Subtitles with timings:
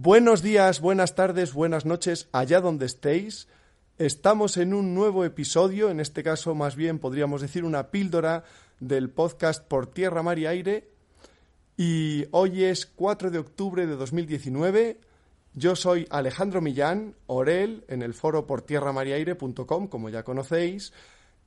[0.00, 3.48] Buenos días, buenas tardes, buenas noches, allá donde estéis.
[3.98, 8.44] Estamos en un nuevo episodio, en este caso más bien podríamos decir una píldora
[8.78, 10.88] del podcast Por Tierra, Mar y Aire.
[11.76, 15.00] Y hoy es 4 de octubre de 2019.
[15.54, 20.92] Yo soy Alejandro Millán, Orel, en el foro portierramariaire.com, como ya conocéis.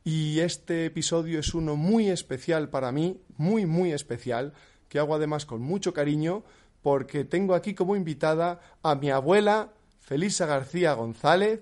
[0.03, 4.51] Y este episodio es uno muy especial para mí, muy, muy especial,
[4.89, 6.43] que hago además con mucho cariño,
[6.81, 9.69] porque tengo aquí como invitada a mi abuela,
[9.99, 11.61] Felisa García González,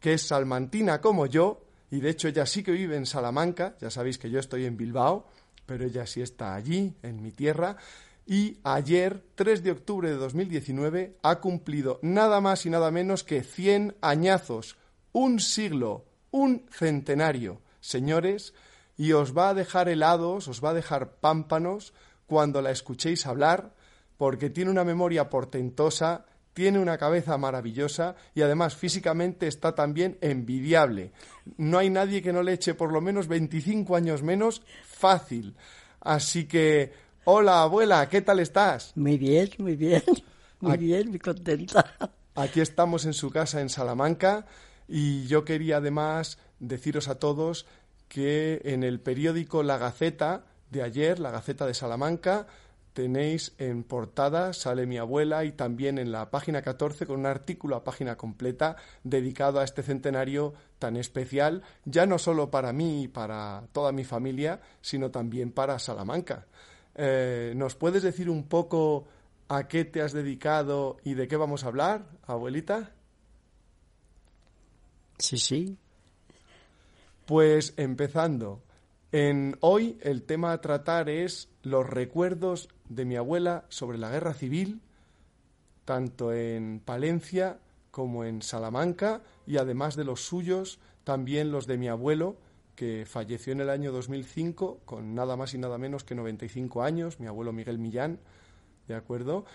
[0.00, 3.90] que es salmantina como yo, y de hecho ella sí que vive en Salamanca, ya
[3.90, 5.26] sabéis que yo estoy en Bilbao,
[5.66, 7.76] pero ella sí está allí, en mi tierra,
[8.26, 13.42] y ayer, 3 de octubre de 2019, ha cumplido nada más y nada menos que
[13.42, 14.76] 100 añazos,
[15.12, 18.52] un siglo, un centenario, señores,
[18.98, 21.94] y os va a dejar helados, os va a dejar pámpanos
[22.26, 23.74] cuando la escuchéis hablar,
[24.18, 31.12] porque tiene una memoria portentosa, tiene una cabeza maravillosa y además físicamente está también envidiable.
[31.56, 35.54] No hay nadie que no le eche por lo menos 25 años menos fácil.
[36.00, 36.92] Así que,
[37.24, 38.92] hola abuela, ¿qué tal estás?
[38.96, 40.02] Muy bien, muy bien,
[40.60, 41.94] muy bien, muy contenta.
[42.34, 44.46] Aquí estamos en su casa en Salamanca
[44.88, 47.66] y yo quería además deciros a todos
[48.08, 52.48] que en el periódico La Gaceta de ayer, La Gaceta de Salamanca,
[52.98, 57.76] tenéis en portada, sale mi abuela y también en la página 14 con un artículo
[57.76, 63.06] a página completa dedicado a este centenario tan especial, ya no solo para mí y
[63.06, 66.48] para toda mi familia, sino también para Salamanca.
[66.96, 69.06] Eh, ¿Nos puedes decir un poco
[69.46, 72.90] a qué te has dedicado y de qué vamos a hablar, abuelita?
[75.18, 75.78] Sí, sí.
[77.26, 78.64] Pues empezando.
[79.10, 84.34] En hoy el tema a tratar es los recuerdos de mi abuela sobre la guerra
[84.34, 84.82] civil,
[85.86, 87.58] tanto en Palencia
[87.90, 92.36] como en Salamanca, y además de los suyos, también los de mi abuelo,
[92.76, 97.18] que falleció en el año 2005 con nada más y nada menos que 95 años,
[97.18, 98.20] mi abuelo Miguel Millán,
[98.88, 99.46] ¿de acuerdo?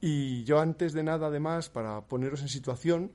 [0.00, 3.12] Y yo antes de nada, además, para poneros en situación,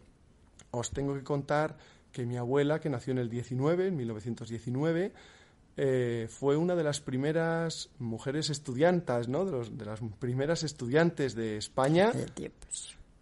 [0.72, 1.78] os tengo que contar
[2.14, 5.12] que mi abuela, que nació en el 19, en 1919,
[5.78, 9.46] eh, fue una de las primeras mujeres estudiantas, ¿no?
[9.46, 12.12] De, los, de las primeras estudiantes de España.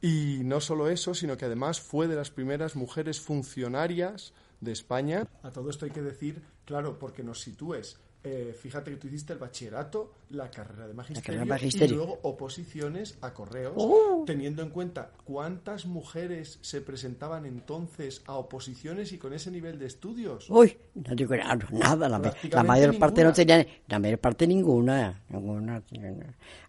[0.02, 5.28] Y no solo eso, sino que además fue de las primeras mujeres funcionarias de España.
[5.44, 9.32] A todo esto hay que decir, claro, porque nos sitúes eh, fíjate que tú hiciste
[9.32, 14.24] el bachillerato, la carrera de magisterio, y luego oposiciones a correos, ¡Oh!
[14.28, 19.86] teniendo en cuenta cuántas mujeres se presentaban entonces a oposiciones y con ese nivel de
[19.86, 20.50] estudios.
[20.50, 25.22] Uy, no digo nada, nada la, la, mayor parte no tenía, la mayor parte ninguna,
[25.30, 25.82] ninguna.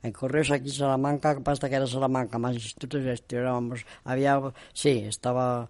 [0.05, 4.41] En correos aquí en Salamanca, basta que era Salamanca, más institutos, estudiábamos, había,
[4.72, 5.69] sí, estaba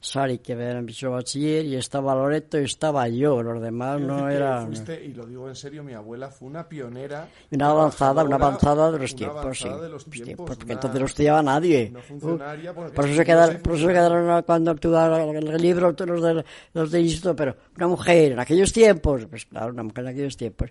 [0.00, 4.72] Sari, que era mi bachiller, y estaba Loreto y estaba yo, los demás no eran...
[4.72, 7.28] y lo digo en serio, mi abuela fue una pionera...
[7.50, 9.68] Una avanzada, una avanzada de los tiempos, sí.
[9.68, 11.90] De los tiempos, porque entonces no estudiaba nadie.
[11.90, 15.92] No funcionaria, uh, por, eso se quedaron, por eso se quedaron cuando tú el libro
[15.98, 20.04] los de, los de instituto, pero una mujer en aquellos tiempos, pues claro, una mujer
[20.04, 20.70] en aquellos tiempos.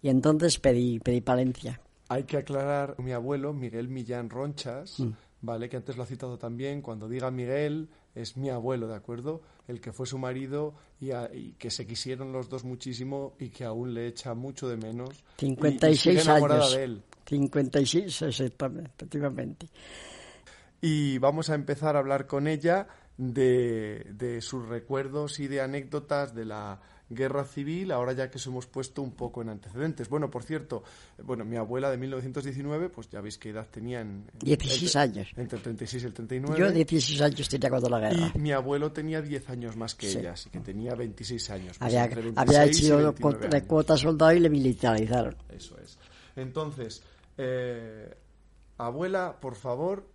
[0.00, 1.80] Y entonces pedí, pedí Palencia.
[2.08, 5.10] Hay que aclarar, mi abuelo, Miguel Millán Ronchas, mm.
[5.42, 5.68] ¿Vale?
[5.68, 9.42] Que antes lo ha citado también, cuando diga Miguel es mi abuelo, ¿de acuerdo?
[9.68, 13.94] El que fue su marido y, que se quisieron los dos muchísimo y que aún
[13.94, 15.24] le echa mucho de menos.
[15.38, 16.74] 56 y, años.
[16.74, 17.02] De él.
[17.26, 19.68] 56, efectivamente.
[20.80, 26.34] Y vamos a empezar a hablar con ella de, de sus recuerdos y de anécdotas
[26.34, 30.08] de la guerra civil, ahora ya que os hemos puesto un poco en antecedentes.
[30.08, 30.84] Bueno, por cierto,
[31.22, 34.30] bueno, mi abuela de 1919, pues ya veis qué edad tenía en...
[34.40, 35.28] 16 años.
[35.36, 36.60] Entre el 36 y el 39.
[36.60, 38.32] Yo 16 años tenía cuando la guerra.
[38.34, 41.78] Y mi abuelo tenía 10 años más que ella, así que tenía 26 años.
[41.78, 45.36] Pues había, había hecho de cuota soldado y le militarizaron.
[45.48, 45.98] Eso es.
[46.36, 47.02] Entonces,
[47.36, 48.14] eh,
[48.78, 50.06] abuela, por favor,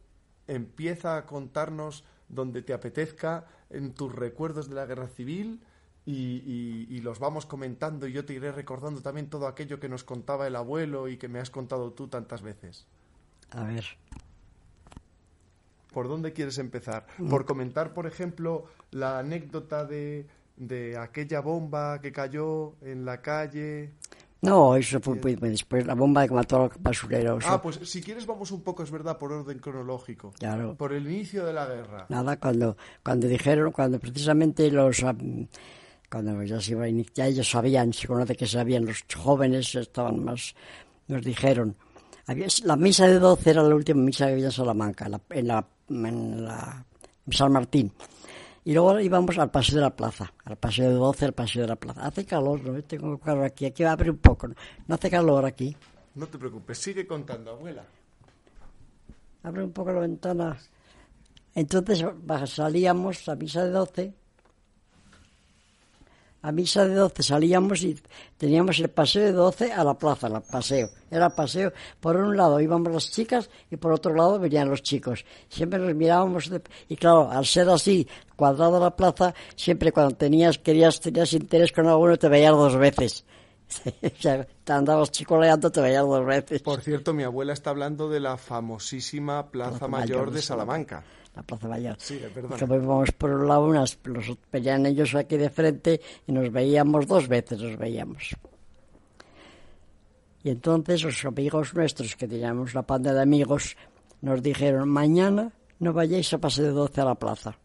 [0.48, 5.62] empieza a contarnos donde te apetezca en tus recuerdos de la guerra civil
[6.06, 10.48] y, los vamos comentando y yo te iré recordando también todo aquello que nos contaba
[10.48, 12.86] el abuelo y que me has contado tú tantas veces.
[13.52, 13.86] A ver.
[15.94, 17.07] ¿Por dónde quieres empezar?
[17.18, 17.30] Mm.
[17.30, 23.92] ¿Por comentar, por ejemplo, la anécdota de, de aquella bomba que cayó en la calle?
[24.42, 27.44] No, eso fue después, la bomba que mató a los basureros.
[27.48, 30.34] Ah, pues si quieres vamos un poco, es verdad, por orden cronológico.
[30.38, 30.75] Claro.
[30.75, 32.06] Por el inicio de la guerra.
[32.10, 35.04] Nada, cuando, cuando dijeron, cuando precisamente los
[36.10, 40.24] cuando ya se iba a iniciar, ellos sabían, se conoce que sabían, los jóvenes estaban
[40.24, 40.56] más,
[41.07, 41.75] nos dijeron,
[42.28, 45.22] Había, la misa de 12 era la última misa que había en Salamanca, en la,
[45.30, 46.86] en la, en la
[47.28, 47.92] en San Martín.
[48.63, 51.68] Y luego íbamos al paseo de la plaza, al paseo de 12, al paseo de
[51.68, 52.06] la plaza.
[52.06, 52.81] Hace calor, ¿no?
[52.84, 54.48] Tengo calor aquí, aquí va a abrir un poco.
[54.48, 54.56] ¿no?
[54.88, 55.75] no hace calor aquí.
[56.16, 57.86] No te preocupes, sigue contando, abuela.
[59.44, 60.58] Abre un poco la ventana.
[61.54, 62.04] Entonces
[62.48, 64.13] salíamos a misa de 12
[66.45, 67.97] a misa de 12 salíamos y
[68.38, 70.89] teníamos el paseo de 12 a la plaza, el paseo.
[71.09, 71.74] Era paseo.
[72.00, 75.25] Por un lado íbamos las chicas y por otro lado venían los chicos.
[75.50, 76.51] Siempre nos mirábamos
[76.88, 81.88] y claro, al ser así, cuadrado la plaza, siempre cuando tenías, querías, tenías interés con
[81.88, 83.25] alguno te veías dos veces.
[84.63, 86.62] te andabas chicoleando, te veías dos veces.
[86.62, 91.03] Por cierto, mi abuela está hablando de la famosísima Plaza, Mayor, de Salamanca
[91.36, 91.96] la Plaza Mayor.
[92.00, 92.20] Sí,
[92.62, 97.28] íbamos por un lado, unas, los veían ellos aquí de frente y nos veíamos dos
[97.28, 98.36] veces, nos veíamos.
[100.44, 103.76] Y entonces los amigos nuestros, que teníamos una panda de amigos,
[104.22, 107.58] nos dijeron, mañana no vayáis a pasar de 12 a la plaza.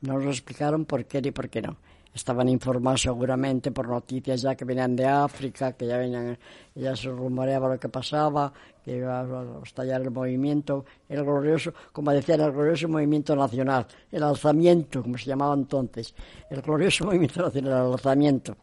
[0.00, 1.76] Nos lo explicaron por qué ni por qué no
[2.14, 6.38] estaban informados seguramente por noticias ya que venían de África, que ya venían,
[6.74, 8.52] ya se rumoreaba lo que pasaba,
[8.84, 14.22] que iba a estallar el movimiento, el glorioso, como decían, el glorioso movimiento nacional, el
[14.22, 16.14] alzamiento, como se llamaba entonces,
[16.50, 18.56] el glorioso movimiento nacional, el alzamiento.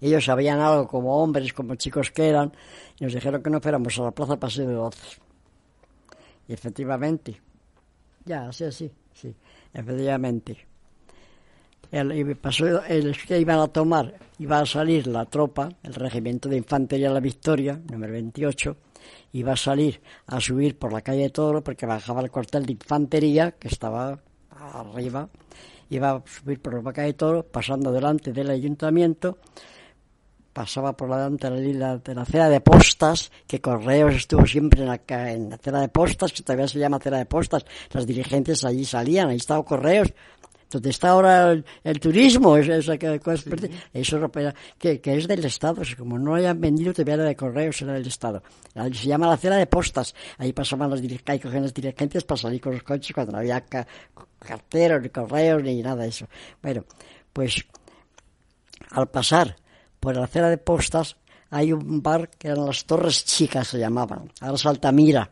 [0.00, 2.52] Ellos sabían algo como hombres, como chicos que eran,
[2.98, 5.20] y nos dijeron que no fuéramos a la plaza Paseo de Doce.
[6.48, 7.40] Y efectivamente,
[8.24, 9.34] ya, así, así, sí,
[9.72, 10.69] efectivamente
[11.90, 16.56] el, pasó el que iban a tomar, iba a salir la tropa, el regimiento de
[16.56, 18.76] infantería de la Victoria, número 28,
[19.32, 22.72] iba a salir a subir por la calle de Toro porque bajaba el cuartel de
[22.72, 24.18] infantería que estaba
[24.50, 25.28] arriba,
[25.90, 29.38] iba a subir por la calle de Toro, pasando delante del ayuntamiento,
[30.52, 34.88] pasaba por delante de la, de la acera de postas, que Correos estuvo siempre en
[34.88, 38.84] la, en la de postas, que todavía se llama acera de postas, las dirigentes allí
[38.84, 40.12] salían, ahí estaba Correos,
[40.70, 41.52] donde está ahora
[41.82, 43.20] el, turismo, eso, eso, que,
[43.92, 44.30] eso
[44.78, 48.42] que, que, es del Estado, como no hayan vendido te de correos, era del Estado.
[48.74, 52.72] Se llama la acera de postas, ahí pasaban los dirigentes, los dirigentes para salir con
[52.72, 53.64] los coches cuando no había
[54.38, 56.26] carteros, ni correos, ni nada de eso.
[56.62, 56.84] Bueno,
[57.32, 57.64] pues
[58.90, 59.56] al pasar
[59.98, 61.16] por la acera de postas
[61.50, 65.28] hay un bar que eran las Torres Chicas, se llamaban, ahora es Altamira,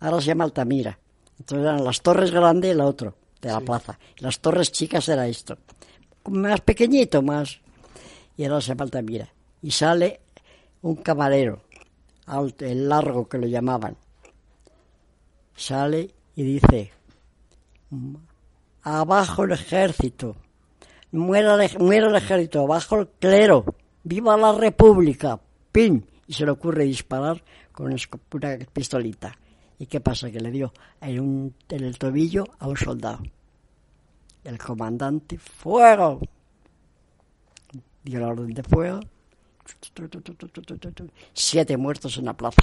[0.00, 0.98] ahora se llama Altamira.
[1.38, 3.98] Entonces eran las Torres Grandes y la otro de la plaza.
[4.18, 5.56] Las torres chicas era esto.
[6.30, 7.60] Más pequeñito, más.
[8.36, 9.28] Y ahora se falta, mira.
[9.62, 10.20] Y sale
[10.82, 11.62] un camarero,
[12.26, 13.96] alto, el largo que lo llamaban.
[15.56, 16.92] Sale y dice,
[18.82, 20.36] abajo el ejército,
[21.10, 23.64] muera el, muera el ejército, abajo el clero,
[24.04, 25.40] viva la república,
[25.72, 26.06] pin.
[26.28, 27.42] Y se le ocurre disparar
[27.72, 27.96] con una
[28.72, 29.34] pistolita.
[29.78, 30.30] ¿Y qué pasa?
[30.30, 33.22] Que le dio en, el tobillo a un soldado.
[34.44, 36.20] El comandante, fuego.
[38.02, 39.00] Dio la orden de fuego.
[41.32, 42.62] Siete muertos en la plaza.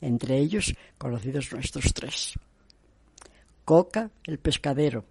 [0.00, 2.34] Entre ellos, conocidos nuestros tres.
[3.64, 5.04] Coca, el pescadero,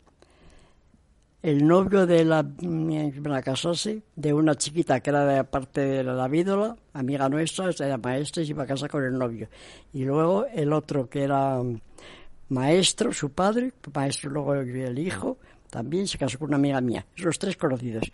[1.42, 6.28] el novio de la, la casase de una chiquita que era de parte de la
[6.28, 9.48] vídola, amiga nuestra, era maestra y iba a casa con el novio.
[9.94, 11.62] Y luego el otro que era
[12.50, 15.38] maestro, su padre, maestro luego el hijo,
[15.70, 18.12] también se casó con una amiga mía, los tres conocidos.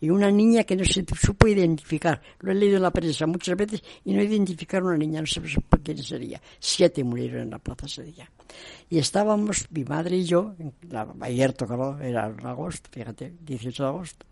[0.00, 2.20] Y una niña que no se supo identificar.
[2.40, 5.26] Lo he leído en la prensa muchas veces y no identificaron a una niña, no
[5.26, 5.40] sé
[5.82, 6.40] quién sería.
[6.58, 8.30] Siete murieron en la plaza ese día.
[8.88, 10.54] Y estábamos, mi madre y yo,
[10.88, 14.26] la, ayer tocó, era en agosto, fíjate, 18 de agosto.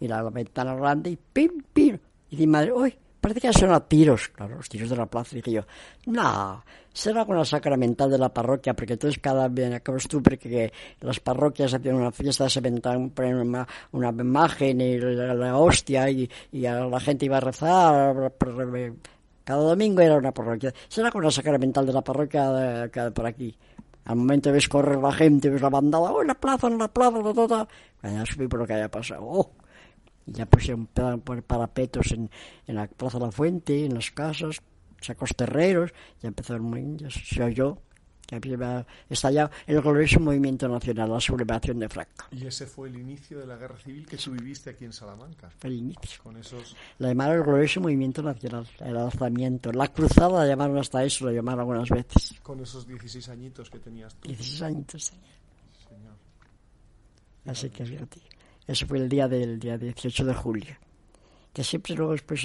[0.00, 1.98] Y la, ventana grande y pim, pim.
[2.30, 5.36] Y mi madre, uy, parece que son tiros, claro, los tiros de la plaza.
[5.36, 5.62] Dije yo,
[6.06, 11.20] no, será con la sacramental de la parroquia, porque entonces cada vez costumbre que las
[11.20, 17.00] parroquias hacían una fiesta, se inventaban una, una imagen y la, hostia y, y la
[17.00, 18.32] gente iba a rezar.
[19.44, 20.72] Cada domingo era una parroquia.
[20.88, 23.56] Será con la sacramental de la parroquia de, por aquí.
[24.04, 26.88] Al momento ves correr la gente, ves la bandada, oh, en la plaza, en la
[26.88, 27.68] plaza, ta.
[28.02, 29.22] Ya subí por lo que haya pasado.
[29.24, 29.50] Oh.
[30.30, 32.30] Ya pusieron parapetos en,
[32.66, 34.62] en la Plaza de la Fuente, en las casas,
[35.00, 37.78] sacos terreros, ya empezó el ya se oyó
[38.38, 42.26] que había estallado el glorioso movimiento nacional, la sublevación de Franco.
[42.30, 45.50] Y ese fue el inicio de la guerra civil que tú viviste aquí en Salamanca.
[45.62, 46.22] El inicio.
[46.22, 46.76] Con esos...
[46.98, 49.72] La llamaron el glorioso movimiento nacional, el alzamiento.
[49.72, 52.34] La cruzada la llamaron hasta eso, lo llamaron algunas veces.
[52.42, 54.28] Con esos 16 añitos que tenías tú.
[54.28, 55.12] 16 añitos
[55.88, 56.14] Señor.
[57.46, 58.20] Así que fíjate.
[58.66, 60.76] Eso fue el día del día 18 de julio.
[61.52, 62.40] que siempre luego después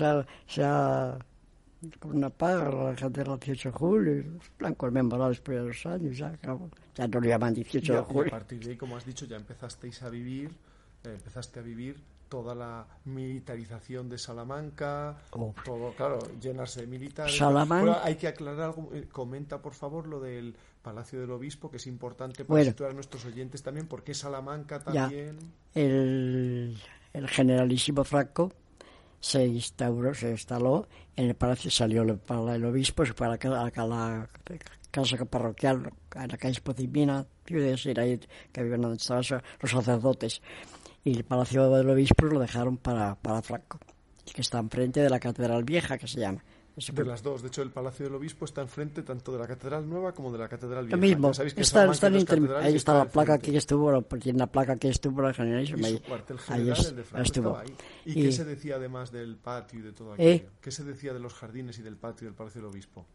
[0.48, 1.18] se ha,
[2.00, 4.24] con una paga la catedral el 18 de julio,
[4.60, 6.34] la han conmemorado después de dos años, ya,
[6.96, 8.26] ya no lo llaman 18 de julio.
[8.26, 10.50] Y a partir de ahí, como has dicho, ya empezasteis a vivir,
[11.04, 15.18] eh, empezaste a vivir toda la militarización de Salamanca,
[15.64, 17.38] todo, claro, llenarse de militares.
[17.38, 18.04] Salamanca.
[18.04, 21.88] hay que aclarar algo, eh, comenta por favor lo del Palacio del Obispo, que es
[21.88, 25.40] importante para situar a nuestros oyentes también, porque Salamanca también.
[25.74, 26.78] el,
[27.12, 28.54] el generalísimo Franco
[29.20, 32.20] se instauró, se instaló en el palacio, salió el,
[32.54, 34.30] el obispo para que la, la,
[34.92, 36.62] casa parroquial en la calle
[37.98, 38.20] ahí
[38.52, 39.24] que vivían donde estaban
[39.60, 40.42] los sacerdotes
[41.04, 43.80] y el Palacio del Obispo lo dejaron para, para Franco,
[44.34, 46.44] que está enfrente de la Catedral Vieja, que se llama.
[46.76, 47.42] De las dos.
[47.42, 50.40] De hecho, el Palacio del Obispo está enfrente tanto de la Catedral Nueva como de
[50.40, 50.98] la Catedral Vieja.
[50.98, 51.32] Lo mismo.
[51.32, 52.08] Está, está
[52.60, 55.88] ahí está la placa que estuvo, tiene la placa que estuvo la Generalísima.
[55.88, 56.02] El
[56.66, 57.58] de Franco, estuvo.
[57.58, 57.74] Ahí.
[58.06, 60.30] ¿Y, qué se decía además del patio y de todo aquello?
[60.30, 60.50] ¿Eh?
[60.62, 63.06] ¿Qué se decía de los jardines y del patio del Palacio del Obispo?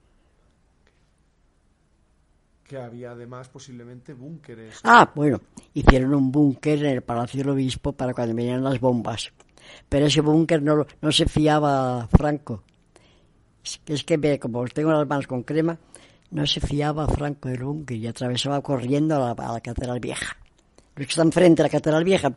[2.67, 4.79] que había además posiblemente búnkeres.
[4.85, 5.41] Ah, bueno,
[5.75, 9.33] hicieron un búnker en el Palacio del Obispo para cuando venían las bombas.
[9.89, 12.63] Pero ese búnker no, no se fiaba Franco.
[13.87, 15.79] Es que, como tengo las manos con crema,
[16.31, 20.37] no se fiaba Franco del búnker y atravesaba corriendo a la, Catedral Vieja.
[20.97, 22.33] Los que están frente a la Catedral Vieja,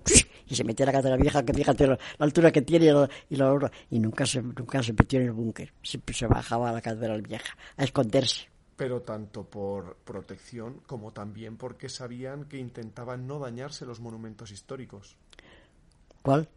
[0.47, 2.85] y se metía a la Catedral Vieja, que fíjate la, altura que tiene
[3.29, 5.73] y la, y nunca se, nunca se metió en el búnker.
[5.81, 11.57] Siempre se bajaba a la Catedral Vieja a esconderse pero tanto por protección como también
[11.57, 15.15] porque sabían que intentaban no dañarse los monumentos históricos.
[16.21, 16.49] ¿Cuál?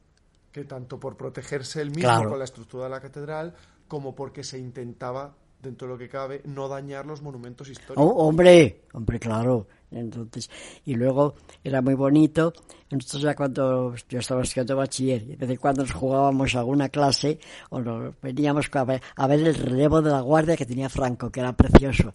[0.51, 3.55] Que tanto por protegerse el mismo con la estructura de la catedral
[3.89, 8.05] como porque se intentaba, dentro de lo que cabe, no dañar los monumentos históricos.
[8.05, 9.67] Oh, hombre, hombre, claro.
[9.91, 10.51] Entonces,
[10.85, 12.53] y luego era muy bonito.
[12.91, 16.89] Entonces ya cuando yo estaba estudiando bachiller, y de vez en cuando nos jugábamos alguna
[16.89, 17.39] clase,
[17.71, 21.31] o nos veníamos a ver, a ver el relevo de la guardia que tenía Franco,
[21.31, 22.13] que era precioso,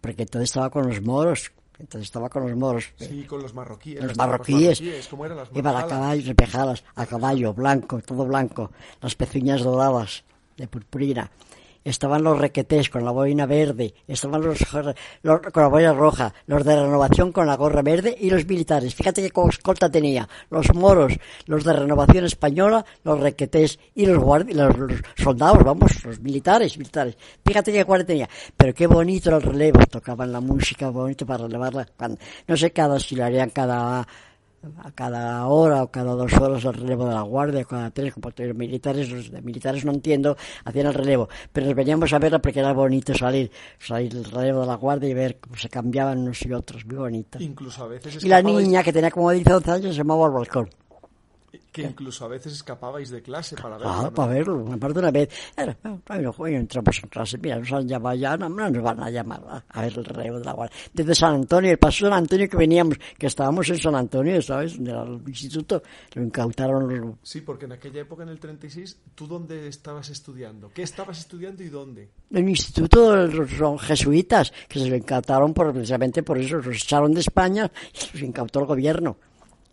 [0.00, 2.92] porque entonces estaba con los moros, entonces estaba con los moros.
[2.96, 4.02] Sí, con los marroquíes.
[4.02, 5.08] Los marroquíes.
[5.08, 10.24] ¿cómo eran las Iban a caballo, repejadas, a caballo, blanco, todo blanco, las pezuñas doradas
[10.56, 11.30] de purpurina
[11.84, 14.58] estaban los requetés con la boina verde, estaban los,
[15.52, 18.94] con la boina roja, los de renovación con la gorra verde y los militares.
[18.94, 20.28] Fíjate qué escolta tenía.
[20.50, 21.12] Los moros,
[21.46, 24.18] los de renovación española, los requetés y los,
[24.48, 24.74] los,
[25.16, 27.16] soldados, vamos, los militares, militares.
[27.44, 28.28] Fíjate qué guardia tenía.
[28.56, 29.80] Pero qué bonito el relevo.
[29.86, 31.86] Tocaban la música bonito para relevarla.
[32.48, 34.06] no sé cada si lo harían cada
[34.82, 38.30] a cada hora o cada dos horas el relevo de la guardia, cada tres, como
[38.36, 42.60] los militares, los de militares no entiendo, hacían el relevo, pero veníamos a verla porque
[42.60, 46.44] era bonito salir, salir el relevo de la guardia y ver cómo se cambiaban unos
[46.44, 47.38] y otros, muy bonito.
[47.40, 50.32] Incluso a veces y la niña que tenía como 10 11 años se llamaba al
[50.32, 50.68] balcón
[51.72, 53.92] que incluso a veces escapabais de clase para verlo.
[53.92, 55.28] Ah, para verlo, me acuerdo una vez.
[55.56, 59.10] Era, bueno, bueno, entramos en clase, mira, nos han llamado ya, no, nos van a
[59.10, 60.76] llamar a, ver el reo de la guardia.
[60.92, 64.40] Desde San Antonio, el paso de San Antonio que veníamos, que estábamos en San Antonio,
[64.42, 64.82] ¿sabes?
[64.82, 65.82] Del instituto,
[66.14, 67.14] lo incautaron los...
[67.22, 70.70] Sí, porque en aquella época, en el 36, ¿tú dónde estabas estudiando?
[70.72, 72.10] ¿Qué estabas estudiando y dónde?
[72.30, 77.12] En el instituto los jesuitas, que se lo incautaron por, precisamente por eso, los echaron
[77.12, 79.16] de España y los incautó el gobierno.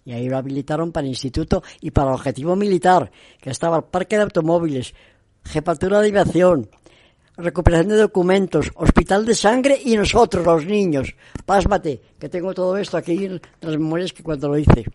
[0.06, 3.84] Y ahí lo habilitaron para el instituto y para el objetivo militar, que estaba el
[3.84, 4.94] parque de automóviles,
[5.44, 6.70] jefatura de aviación,
[7.38, 11.16] recuperación de documentos, hospital de sangre y nosotros, los niños.
[11.46, 14.86] Pásmate, que tengo todo esto aquí en las memorias que cuando lo hice.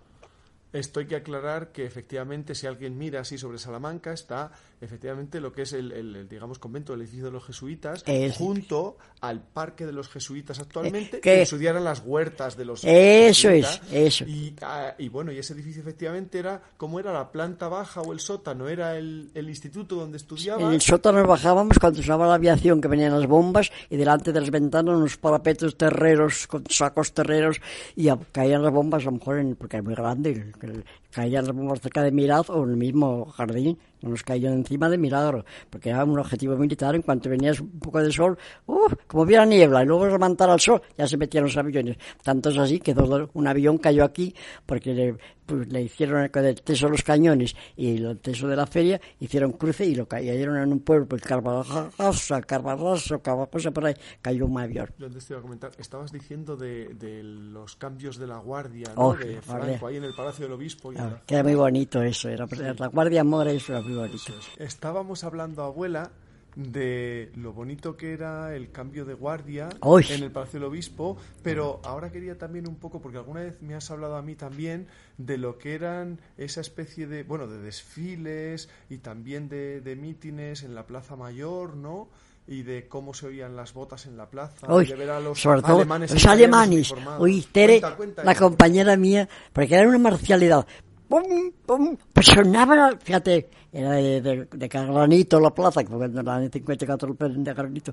[0.72, 5.52] Esto hay que aclarar que efectivamente si alguien mira así sobre Salamanca está efectivamente lo
[5.52, 8.04] que es el, digamos convento del edificio de los jesuitas
[8.36, 13.80] junto al parque de los jesuitas actualmente que estudiaran las huertas de los eso es
[13.90, 14.26] eso.
[14.60, 18.20] Ah, y, bueno y ese edificio efectivamente era como era la planta baja o el
[18.20, 22.88] sótano era el, instituto donde estudiaba en el sótano bajábamos cuando usaba la aviación que
[22.88, 27.62] venían las bombas y delante de las ventanas unos parapetos terreros con sacos terreros
[27.94, 31.80] y caían las bombas a lo mejor en, porque era muy grande el, caían bombas
[31.80, 35.90] cerca de Miraz o en el mismo jardín no nos cayó encima de milagro, porque
[35.90, 38.88] era un objetivo militar, en cuanto venía un poco de sol, ¡uh!
[39.06, 41.96] como hubiera niebla, y luego levantara el sol, ya se metían los aviones.
[42.22, 42.94] Tanto es así que
[43.32, 44.34] un avión cayó aquí,
[44.64, 49.00] porque le, pues, le hicieron el teso los cañones y el teso de la feria,
[49.20, 54.46] hicieron cruce y lo cayeron en un pueblo, pues Carbarrosa, Carbarrosa, cosa por ahí, cayó
[54.46, 54.90] un avión.
[54.98, 59.08] Yo te iba a comentar, estabas diciendo de, de, los cambios de la guardia, ¿no?
[59.08, 60.92] Oh, de Franco, ahí en el Palacio del Obispo.
[60.92, 60.96] Y
[61.26, 62.46] que era muy bonito eso, era,
[62.78, 64.10] la guardia mora eso era muy
[64.58, 66.10] Estábamos hablando, abuela,
[66.56, 70.06] de lo bonito que era el cambio de guardia Uy.
[70.08, 73.74] en el Palacio del Obispo, pero ahora quería también un poco, porque alguna vez me
[73.74, 78.70] has hablado a mí también de lo que eran esa especie de, bueno, de desfiles
[78.88, 82.08] y también de, de mítines en la Plaza Mayor, ¿no?
[82.48, 85.20] y de cómo se oían las botas en la plaza, Uy, y de ver a
[85.20, 87.20] los sobre todo alemanes los italianos alemanes.
[87.20, 90.66] Uy, Tere, Cuenta, cuenta la compañera mía, porque era una marcialidad.
[91.08, 91.96] ¡Pum, pum!
[92.12, 96.52] Pues sonaba, fíjate, era de, de, de granito la plaza, que fue cuando en el
[96.52, 97.92] 54 el de granito.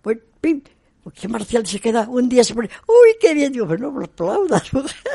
[0.00, 0.62] Pues, pim,
[1.12, 2.08] qué marcial se queda.
[2.08, 3.52] Un día se pone, uy, qué bien.
[3.52, 4.96] Digo, pero no me aplaudas, mujer.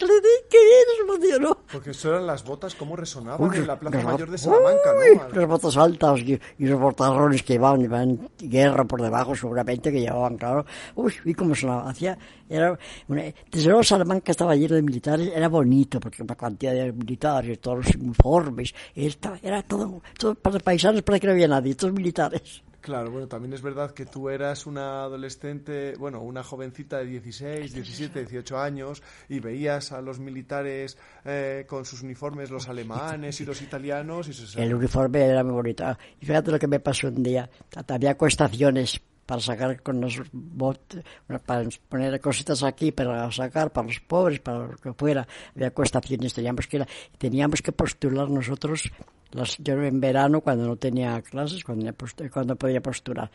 [0.00, 1.58] Qué bien, emocionó.
[1.70, 5.16] Porque eso eran las botas, cómo resonaban Uy, en la Plaza Mayor de Salamanca, Uy,
[5.16, 5.40] ¿no?
[5.40, 10.00] Las botas altas y, y los botarrones que llevaban, llevaban guerra por debajo seguramente, que
[10.00, 10.64] llevaban, claro.
[10.94, 11.90] Uy, y cómo sonaba.
[11.90, 12.78] Hacía, era,
[13.08, 17.60] una, desde luego Salamanca estaba lleno de militares, era bonito, porque la cantidad de militares,
[17.60, 21.92] todos los uniformes, estaba, era todo, todo para paisanos, para que no había nadie, todos
[21.92, 22.62] militares.
[22.80, 27.74] Claro, bueno, también es verdad que tú eras una adolescente, bueno, una jovencita de 16,
[27.74, 33.44] 17, 18 años y veías a los militares eh, con sus uniformes, los alemanes y
[33.44, 35.84] los italianos y se El uniforme era muy bonito.
[35.84, 37.48] Ah, Y fíjate lo que me pasó un día.
[37.88, 41.04] Había coestaciones para sacar con los botes,
[41.46, 45.26] para poner cositas aquí para sacar para los pobres, para lo que fuera.
[45.54, 48.90] Había coestaciones, teníamos que ir teníamos que postular nosotros
[49.32, 53.30] las, yo en verano cuando no tenía clases, cuando, podía postular.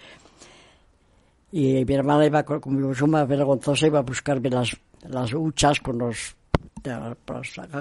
[1.51, 4.75] Y mi hermana iba, como yo más vergonzosa, iba a buscarme las,
[5.07, 6.35] las huchas con los,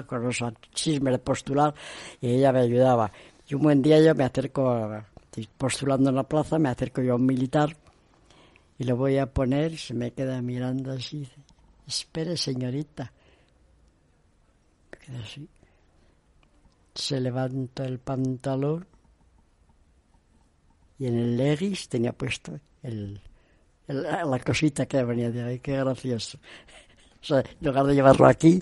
[0.07, 0.43] con los
[0.73, 1.73] chismes de postular
[2.21, 3.11] y ella me ayudaba.
[3.47, 5.03] Y un buen día yo me acerco,
[5.57, 7.75] postulando en la plaza, me acerco yo a un militar
[8.77, 11.27] y lo voy a poner y se me queda mirando así.
[11.87, 13.11] Espere, señorita.
[14.91, 15.47] Me queda así.
[16.95, 18.87] Se levanta el pantalón
[20.97, 23.21] y en el legis tenía puesto el,
[23.87, 25.59] la cosita que venía de ahí.
[25.59, 26.39] Qué gracioso.
[27.27, 28.61] O en lugar de llevarlo aquí,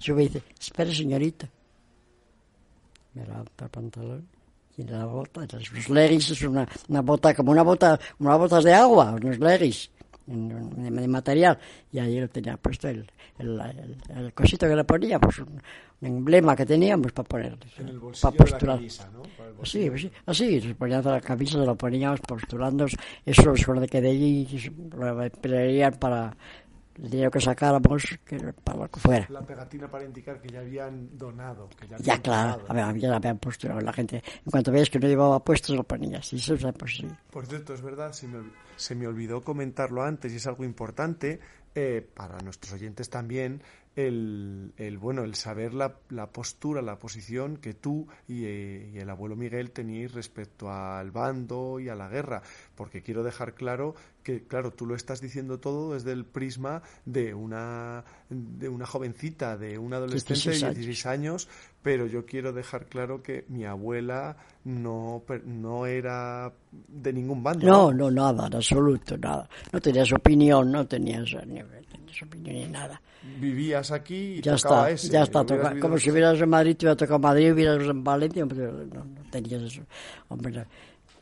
[0.00, 1.46] yo me dice, espere, señorita.
[3.12, 4.28] Me levanta el pantalón
[4.78, 8.72] y la bota, los leggings es una, una bota, como una bota, unas botas de
[8.72, 9.90] agua, unos leggings
[10.28, 11.58] en- de material.
[11.92, 13.06] Y ahí lo tenía puesto el,
[13.38, 15.60] el, el- el cosito que le poníamos, un,
[16.00, 18.76] un emblema que teníamos para poner, En el bolsillo para de la postular.
[18.76, 19.22] camisa, ¿no?
[19.36, 19.56] Para el
[20.26, 22.86] Así, nos poníamos la camisa, se lo poníamos postulando,
[23.24, 26.36] eso es lo que de allí lo emplearían para
[27.02, 29.26] el dinero que sacáramos, que para lo que fuera.
[29.30, 31.68] La pegatina para indicar que ya habían donado.
[31.70, 32.96] Que ya, Ya, habían claro, donado.
[32.96, 34.22] ya la habían puesto la gente.
[34.44, 36.32] En cuanto veías que no llevaba puesto, se lo ponías.
[36.32, 37.06] Y eso, pues sí.
[37.30, 38.38] Por cierto, es verdad, se me,
[38.76, 41.40] se me olvidó comentarlo antes y es algo importante
[41.74, 43.62] eh, para nuestros oyentes también
[43.96, 48.98] el, el, bueno el saber la, la postura, la posición que tú y, eh, y
[48.98, 52.42] el abuelo Miguel teníais respecto al bando y a la guerra,
[52.74, 57.32] porque quiero dejar claro que claro tú lo estás diciendo todo desde el prisma de
[57.32, 60.76] una de una jovencita, de una adolescente 16 de años.
[60.76, 61.48] 16 años,
[61.82, 66.52] pero yo quiero dejar claro que mi abuela no, no era
[66.88, 67.66] de ningún bando.
[67.66, 69.48] No, no, nada, en absoluto, nada.
[69.72, 71.32] No tenías opinión, no tenías,
[72.24, 73.00] opinión ni nada.
[73.40, 75.08] Vivías aquí y Ya tocaba está, ese.
[75.12, 75.44] ya está.
[75.44, 79.30] toca- como si hubieras en Madrid, te hubiera tocado Madrid, hubieras en Valencia, no, no
[79.30, 79.82] tenías eso.
[80.28, 80.64] Hombre, no.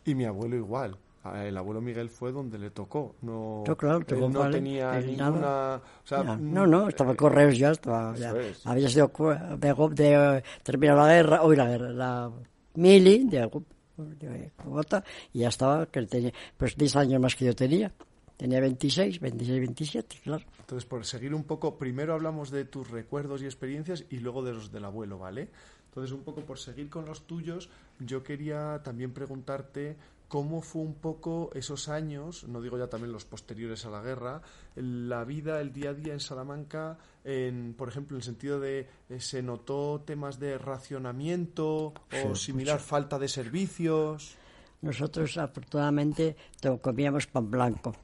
[0.04, 0.96] Y mi abuelo igual.
[1.42, 3.14] El abuelo Miguel fue donde le tocó.
[3.22, 5.30] No, claro, él no vale, tenía él ninguna.
[5.30, 5.76] nada.
[5.76, 8.28] O sea, Ya, mm, no, no, estaba en correos ya, estaba, ya.
[8.28, 8.66] eso es.
[8.66, 9.10] había sido
[9.56, 12.30] de, de, terminó la guerra, hoy la guerra, la
[12.74, 13.48] mili de,
[13.96, 17.90] de Cubota, y ya estaba, que tenía, pues 10 años más que yo tenía,
[18.36, 20.44] tenía 26, 26, 27, claro.
[20.60, 24.54] Entonces, por seguir un poco, primero hablamos de tus recuerdos y experiencias y luego de
[24.54, 25.48] los del abuelo, ¿vale?
[25.86, 27.70] Entonces, un poco por seguir con los tuyos,
[28.00, 29.96] yo quería también preguntarte
[30.28, 34.42] cómo fue un poco esos años, no digo ya también los posteriores a la guerra,
[34.74, 38.88] la vida, el día a día en Salamanca, en, por ejemplo, en el sentido de
[39.08, 41.94] eh, se notó temas de racionamiento
[42.24, 44.34] o similar, falta de servicios.
[44.82, 46.36] Nosotros, afortunadamente,
[46.82, 47.94] comíamos pan blanco,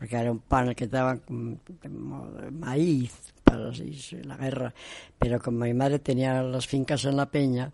[0.00, 1.60] porque era un pan que daban con-
[2.52, 3.12] maíz
[3.44, 4.72] para la guerra.
[5.18, 7.70] Pero como mi madre tenía las fincas en la peña,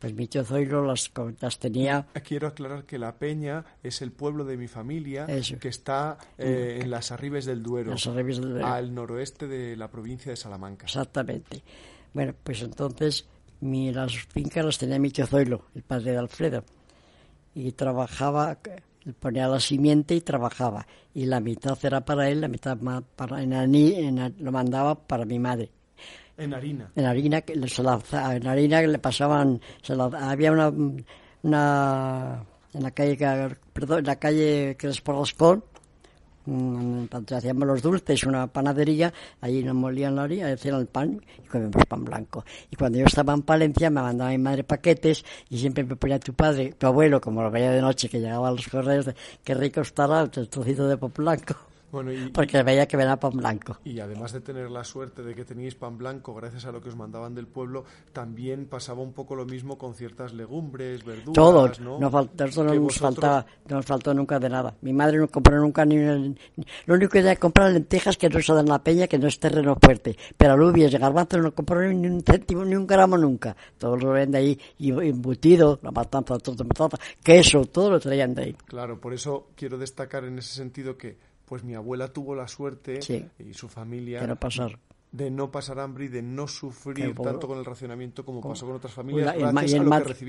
[0.00, 4.10] pues mi tío Zoilo las, co- las tenía Quiero aclarar que La Peña es el
[4.12, 5.58] pueblo de mi familia Eso.
[5.60, 8.06] que está eh, en las Arribes del Duero, las
[8.64, 10.86] al noroeste de la provincia de Salamanca.
[10.86, 11.62] Exactamente.
[12.12, 13.26] Bueno, pues entonces
[13.60, 16.64] mi, las fincas las tenía mi tío Zoilo, el padre de Alfredo.
[17.54, 18.58] Y trabajaba,
[19.14, 20.86] ponía la simiente y trabajaba.
[21.14, 22.76] Y la mitad era para él, la mitad
[23.16, 25.70] para, en, en- lo mandaba para mi madre.
[26.36, 26.90] En harina.
[26.94, 27.98] En harina, que le- se la,
[28.34, 30.72] en harina que le pasaban, se la- había una,
[31.42, 32.44] una
[32.74, 33.16] en la calle,
[33.72, 35.64] perdón, en la calle Crespo Rascón,
[37.34, 41.84] hacíamos los dulces, una panadería, allí nos molían la orilla, hacían el pan y comíamos
[41.86, 42.44] pan blanco.
[42.70, 46.18] Y cuando yo estaba en Palencia me mandaba mi madre paquetes y siempre me ponía
[46.18, 49.14] tu padre, tu abuelo, como lo veía de noche que llegaba a los correos, de,
[49.44, 51.67] qué rico estará el trocito de pan blanco.
[51.90, 53.78] Bueno, y, porque veía que venía pan blanco.
[53.84, 56.88] Y además de tener la suerte de que teníais pan blanco gracias a lo que
[56.88, 61.70] os mandaban del pueblo, también pasaba un poco lo mismo con ciertas legumbres, verduras, Todo,
[61.80, 61.98] ¿no?
[61.98, 64.74] no, falta, no nos faltaba, no nos faltó nunca de nada.
[64.82, 65.96] Mi madre no compró nunca ni
[66.86, 69.38] lo único que ella comprar lentejas que no se dan la peña, que no es
[69.38, 73.56] terreno fuerte, pero alubias y garbanzos no compró ni un céntimo, ni un gramo nunca.
[73.78, 76.90] Todo lo vende ahí, y embutido, la matanza, todo,
[77.22, 78.56] queso, todo lo traían de ahí.
[78.66, 81.16] Claro, por eso quiero destacar en ese sentido que
[81.48, 83.00] pues mi abuela tuvo la suerte
[83.38, 85.80] y su familia de no pasar.
[85.80, 89.42] hambre y de no sufrir tanto con el racionamiento como pasó con otras familias y,
[89.74, 90.28] en, Madrid,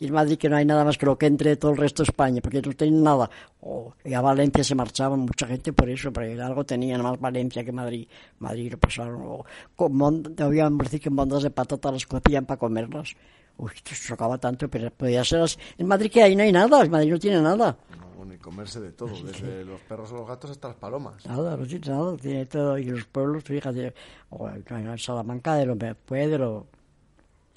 [0.00, 2.02] y en Madrid que no hay nada más que lo que entre todo el resto
[2.02, 3.28] de España porque no tienen nada.
[3.60, 7.62] Oh, y a Valencia se marchaban mucha gente por eso porque algo tenían más Valencia
[7.62, 8.08] que Madrid.
[8.38, 9.44] Madrid lo pasaron oh,
[9.76, 10.22] con
[10.78, 13.14] decir que en bondas de patata las cocían para comerlas
[13.58, 15.58] uy, esto chocaba tanto pero podía ser así.
[15.76, 17.76] en Madrid que ahí no hay nada en Madrid no tiene nada
[18.32, 21.24] y comerse de todo, desde los perros o los gatos hasta las palomas.
[21.26, 22.78] Nada, no tiene nada, tiene todo.
[22.78, 23.94] Y los pueblos, fíjate,
[24.30, 26.66] o en Salamanca, de lo después de lo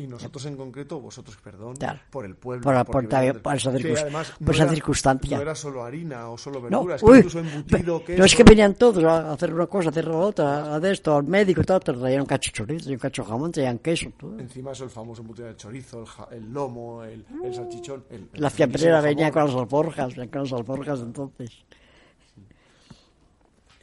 [0.01, 1.75] y nosotros en concreto, vosotros, perdón,
[2.09, 2.63] por el pueblo.
[2.63, 5.37] Por, por, por esa, circunstancia.
[5.37, 9.03] No era solo harina o solo verduras, no, incluso embutido, No es que venían todos
[9.03, 11.79] a hacer una cosa, a hacer la otra, a de esto, al médico y todo,
[11.79, 14.11] te traían un cacho chorizo, un cacho jamón, traían queso.
[14.17, 14.39] Todo.
[14.39, 18.03] Encima eso el famoso embutido del chorizo, el, el lomo, el, el salchichón.
[18.09, 21.63] El, la fiambrera venía con las alforjas, con las alforjas entonces.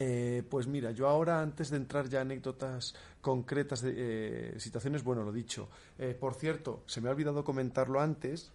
[0.01, 5.23] Eh, pues mira, yo ahora, antes de entrar ya anécdotas concretas de eh, situaciones, bueno,
[5.23, 5.67] lo dicho.
[5.97, 8.49] Eh, por cierto, se me ha olvidado comentarlo antes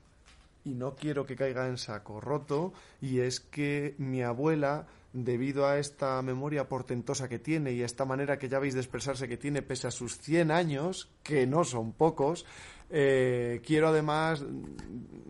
[0.65, 5.79] y no quiero que caiga en saco roto, y es que mi abuela, debido a
[5.79, 9.37] esta memoria portentosa que tiene y a esta manera que ya veis de expresarse que
[9.37, 12.47] tiene pese a sus 100 años, que no son pocos,
[12.89, 14.43] quiero además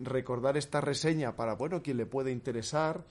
[0.01, 3.03] recordar esta reseña para, bueno, quien le puede interesar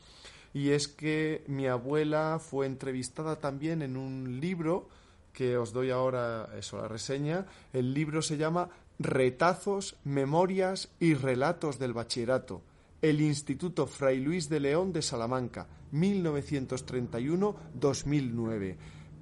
[0.55, 4.89] y es que mi abuela fue entrevistada también en un libro
[5.33, 7.47] que os doy ahora eso la reseña.
[7.73, 8.69] El libro se llama
[9.01, 12.63] Retazos, Memorias y Relatos del Bachillerato.
[13.03, 18.77] El Instituto Fray Luis de León de Salamanca, 1931-2009,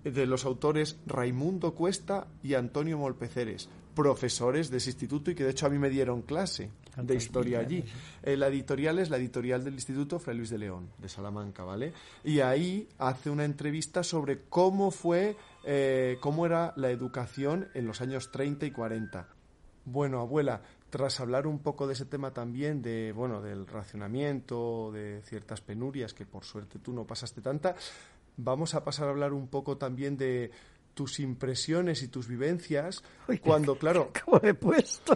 [0.05, 5.53] de los autores Raimundo Cuesta y Antonio Molpeceres, profesores de ese instituto y que de
[5.53, 7.85] hecho a mí me dieron clase de historia allí.
[8.22, 11.92] Eh, la editorial es la editorial del Instituto Fray Luis de León, de Salamanca, ¿vale?
[12.24, 18.00] Y ahí hace una entrevista sobre cómo fue, eh, cómo era la educación en los
[18.00, 19.28] años 30 y 40.
[19.85, 25.22] Bueno, abuela, tras hablar un poco de ese tema también, de, bueno, del racionamiento, de
[25.24, 27.74] ciertas penurias, que por suerte tú no pasaste tanta,
[28.37, 30.50] vamos a pasar a hablar un poco también de
[30.94, 33.02] tus impresiones y tus vivencias
[33.42, 34.11] cuando, claro...
[34.24, 35.14] ¿Cómo he puesto?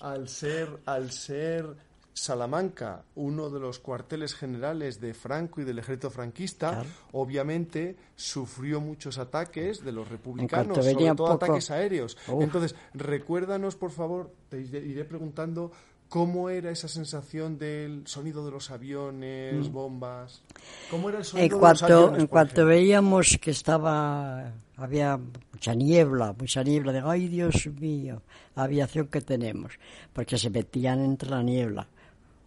[0.00, 1.76] al ser, al ser
[2.14, 9.16] Salamanca uno de los cuarteles generales de Franco y del ejército franquista, obviamente sufrió muchos
[9.16, 12.18] ataques de los republicanos, sobre todo ataques aéreos.
[12.28, 15.72] Entonces, recuérdanos, por favor, te iré preguntando
[16.12, 19.72] ¿Cómo era esa sensación del sonido de los aviones, mm.
[19.72, 20.42] bombas?
[20.90, 25.18] ¿Cómo era el sonido en cuanto, de los aviones, En cuanto veíamos que estaba, había
[25.54, 28.20] mucha niebla, mucha niebla, de ay Dios mío,
[28.54, 29.72] la aviación que tenemos,
[30.12, 31.88] porque se metían entre la niebla.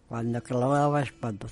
[0.08, 1.48] Cuando clavabas, cuando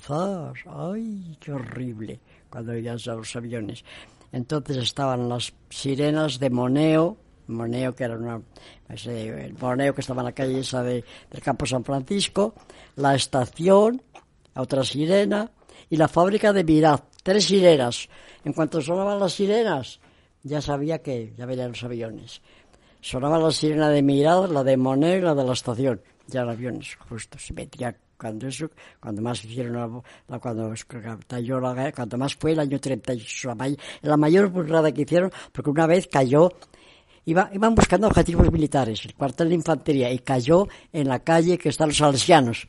[0.67, 3.83] ay, qué horrible, cuando veías a los aviones.
[4.31, 8.41] Entonces estaban las sirenas de moneo, Moneo, que era una,
[8.89, 12.53] el Moneo que estaba en la calle esa de, del Campo San Francisco,
[12.95, 14.01] la estación,
[14.55, 15.51] otra sirena,
[15.89, 18.09] y la fábrica de Miraz, tres sirenas.
[18.43, 19.99] En cuanto sonaban las sirenas,
[20.43, 22.41] ya sabía que ya venían los aviones.
[23.01, 26.01] Sonaba la sirena de Miraz, la de Moneo y la de la estación.
[26.27, 30.73] Ya los aviones, justo, se metía cuando eso, cuando más hicieron la, cuando
[31.27, 35.69] cayó la cuando más fue el año 38, la, la mayor burrada que hicieron, porque
[35.69, 36.51] una vez cayó
[37.25, 41.89] iban buscando objetivos militares, el cuartel de infantería, y cayó en la calle que están
[41.89, 42.67] los salesianos,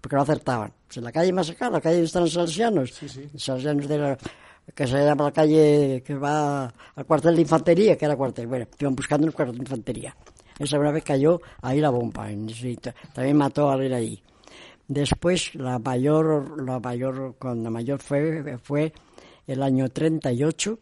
[0.00, 0.72] porque no acertaban.
[0.86, 3.02] Pues en la calle más acá, la calle donde están los salesianos,
[3.32, 4.18] los salesianos de la,
[4.74, 8.66] que se llama la calle que va al cuartel de infantería, que era cuartel, bueno,
[8.78, 10.16] iban buscando el cuartel de infantería.
[10.58, 12.48] Esa una vez cayó ahí la bomba, en,
[13.14, 14.22] también mató a alguien ahí.
[14.86, 18.92] Después, la mayor, la mayor, cuando mayor fue, fue
[19.46, 20.78] el año 38,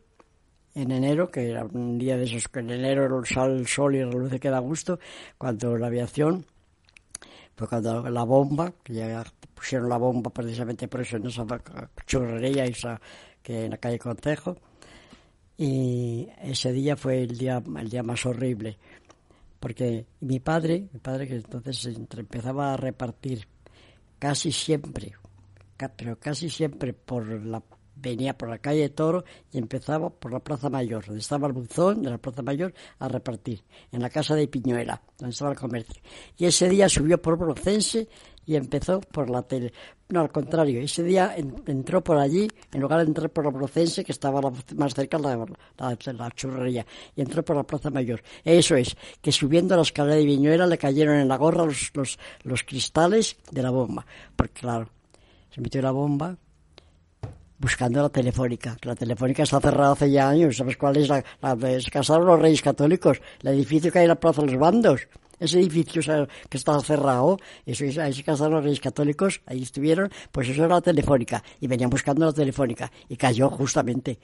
[0.79, 4.01] en enero, que era un día de esos que en enero sale el sol y
[4.01, 5.01] la luz que da gusto,
[5.37, 6.47] cuando la aviación
[7.57, 11.45] fue cuando la bomba, que ya pusieron la bomba precisamente por eso en esa
[12.07, 13.01] churrería esa
[13.43, 14.57] que en la calle Contejo,
[15.57, 18.79] y ese día fue el día, el día más horrible,
[19.59, 23.49] porque mi padre, mi padre que entonces empezaba a repartir
[24.21, 25.14] casi siempre,
[25.97, 27.61] pero casi siempre por la
[28.00, 32.02] venía por la calle Toro y empezaba por la Plaza Mayor, donde estaba el buzón
[32.02, 36.00] de la Plaza Mayor a repartir, en la casa de Piñuela, donde estaba el comercio.
[36.37, 38.08] Y ese día subió por Brocense
[38.46, 39.72] y empezó por la tele.
[40.08, 44.04] No, al contrario, ese día entró por allí, en lugar de entrar por la Brocense,
[44.04, 44.40] que estaba
[44.76, 48.22] más cerca de la, la, la, churrería, y entró por la Plaza Mayor.
[48.44, 52.18] Eso es, que subiendo la escalera de Piñuela le cayeron en la gorra los, los,
[52.44, 54.06] los cristales de la bomba.
[54.34, 54.88] Porque claro,
[55.50, 56.38] se metió la bomba,
[57.59, 58.77] buscando la telefónica.
[58.83, 60.57] La telefónica está cerrada hace ya años.
[60.57, 63.21] ¿Sabes cuál es la, la de se casaron los Reyes Católicos?
[63.42, 65.09] El edificio que hay en la Plaza de los Bandos.
[65.40, 66.03] Ese edificio
[66.49, 70.75] que está cerrado, eso, ahí se casaron los Reyes Católicos, ahí estuvieron, pues eso era
[70.75, 71.44] la telefónica.
[71.61, 72.90] Y venían buscando la telefónica.
[73.09, 74.18] Y cayó justamente.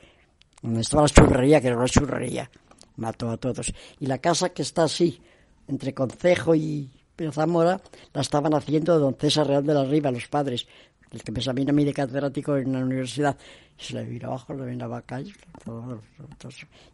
[0.60, 2.50] Donde estaba la churrería, que era una churrería.
[2.96, 3.72] Mató a todos.
[4.00, 5.20] Y la casa que está así,
[5.68, 6.90] entre Concejo y
[7.32, 7.80] Zamora,
[8.12, 10.66] la estaban haciendo don César Real de la Riva, los padres
[11.14, 13.36] el que me examina a mí de catedrático en la universidad,
[13.76, 15.32] se le vino abajo, le vino a la calle,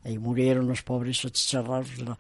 [0.04, 2.18] y ahí murieron los pobres achicharrados, los,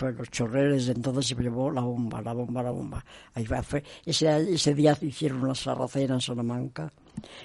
[0.00, 3.04] los chorreres, entonces se llevó la bomba, la bomba, la bomba.
[3.34, 6.92] Ahí fue, ese, ese día hicieron una sarracena en Salamanca,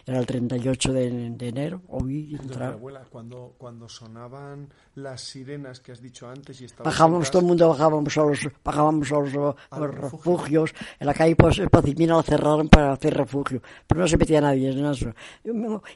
[0.06, 1.82] era el 38 de, de enero.
[1.90, 7.48] Hoy abuela, cuando, cuando sonaban las sirenas que has dicho antes y Bajábamos, todo el
[7.48, 10.74] mundo bajábamos a los, bajábamos a los, refugios.
[11.00, 14.72] En la calle pues, Pacimina la cerraron para hacer refugio, pero no se metía nadie
[14.72, 15.14] en eso.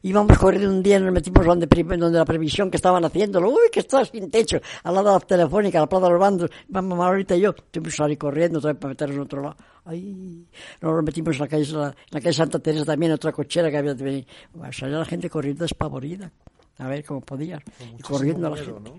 [0.01, 3.81] Íbamos corriendo un día nos metimos donde, donde la previsión que estaban haciendo, uy, que
[3.81, 7.07] está sin techo, al lado de la telefónica, a la plaza de los bandos, mamá
[7.07, 9.57] ahorita y yo, tuvimos que salir corriendo para meternos en otro lado.
[9.83, 10.47] Ahí
[10.81, 13.93] nos metimos en la calle, en la calle Santa Teresa también, otra cochera que había
[13.93, 14.27] de venir.
[14.71, 16.31] salía la gente corriendo despavorida,
[16.77, 17.61] a ver cómo podía.
[17.97, 18.91] Y corriendo a la gente.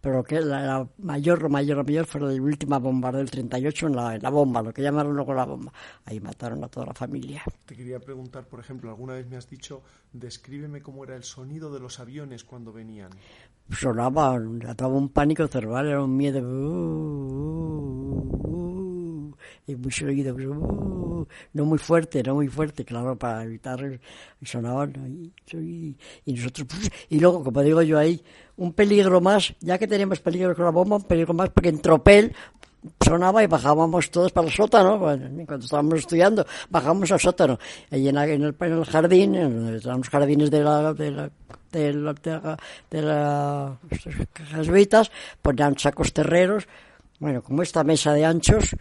[0.00, 4.22] Pero que la, mayor, mayor, mayor fue la última bomba del 38 en la, en
[4.22, 5.72] la bomba, lo que llamaron luego la bomba.
[6.04, 7.42] Ahí mataron a toda la familia.
[7.66, 11.72] Te quería preguntar, por ejemplo, alguna vez me has dicho, descríbeme cómo era el sonido
[11.72, 13.10] de los aviones cuando venían
[13.76, 14.38] sonaba,
[14.68, 16.40] estaba un pánico cerval, era un miedo.
[16.40, 18.10] Uh,
[18.48, 18.69] uh,
[19.66, 24.00] y mucho oído, uh, no muy fuerte, no muy fuerte, claro, para evitar,
[24.40, 26.68] y sonaban, y, y, nosotros,
[27.08, 28.22] y luego, como digo yo ahí,
[28.56, 31.80] un peligro más, ya que tenemos peligro con la bomba, un peligro más, porque en
[31.80, 32.34] tropel
[33.04, 37.58] sonaba y bajábamos todos para el sótano, cuando estábamos estudiando, bajamos al sótano,
[37.90, 41.30] ahí en, en, el, en el, jardín, en los jardines de la, de la
[41.72, 42.58] de, la,
[42.90, 43.78] de, las
[44.50, 46.66] jesuitas, ponían sacos terreros,
[47.18, 48.76] bueno, como esta mesa de anchos,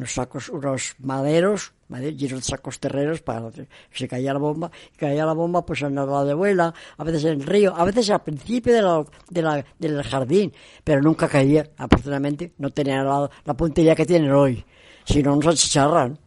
[0.00, 3.50] unos sacos, unos maderos, llenos de sacos terreros para
[3.92, 7.24] si caía la bomba, y caía la bomba pues en lado de vuela, a veces
[7.24, 11.28] en el río, a veces al principio de la, de la, del jardín, pero nunca
[11.28, 14.64] caía, afortunadamente, no tenía la, la puntería que tienen hoy,
[15.04, 16.18] si no nos achicharran.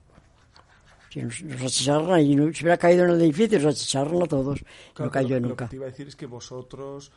[1.09, 4.25] Si nos, nos achicharran y no, si hubiera caído en el edificio, nos achicharran a
[4.27, 4.63] todos.
[4.99, 5.65] no cayó nunca.
[5.65, 7.11] Lo que te iba a decir es que vosotros,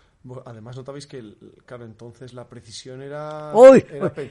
[0.45, 1.23] además notabais que,
[1.65, 3.53] claro, entonces la precisión era.
[3.55, 3.85] ¡Uy!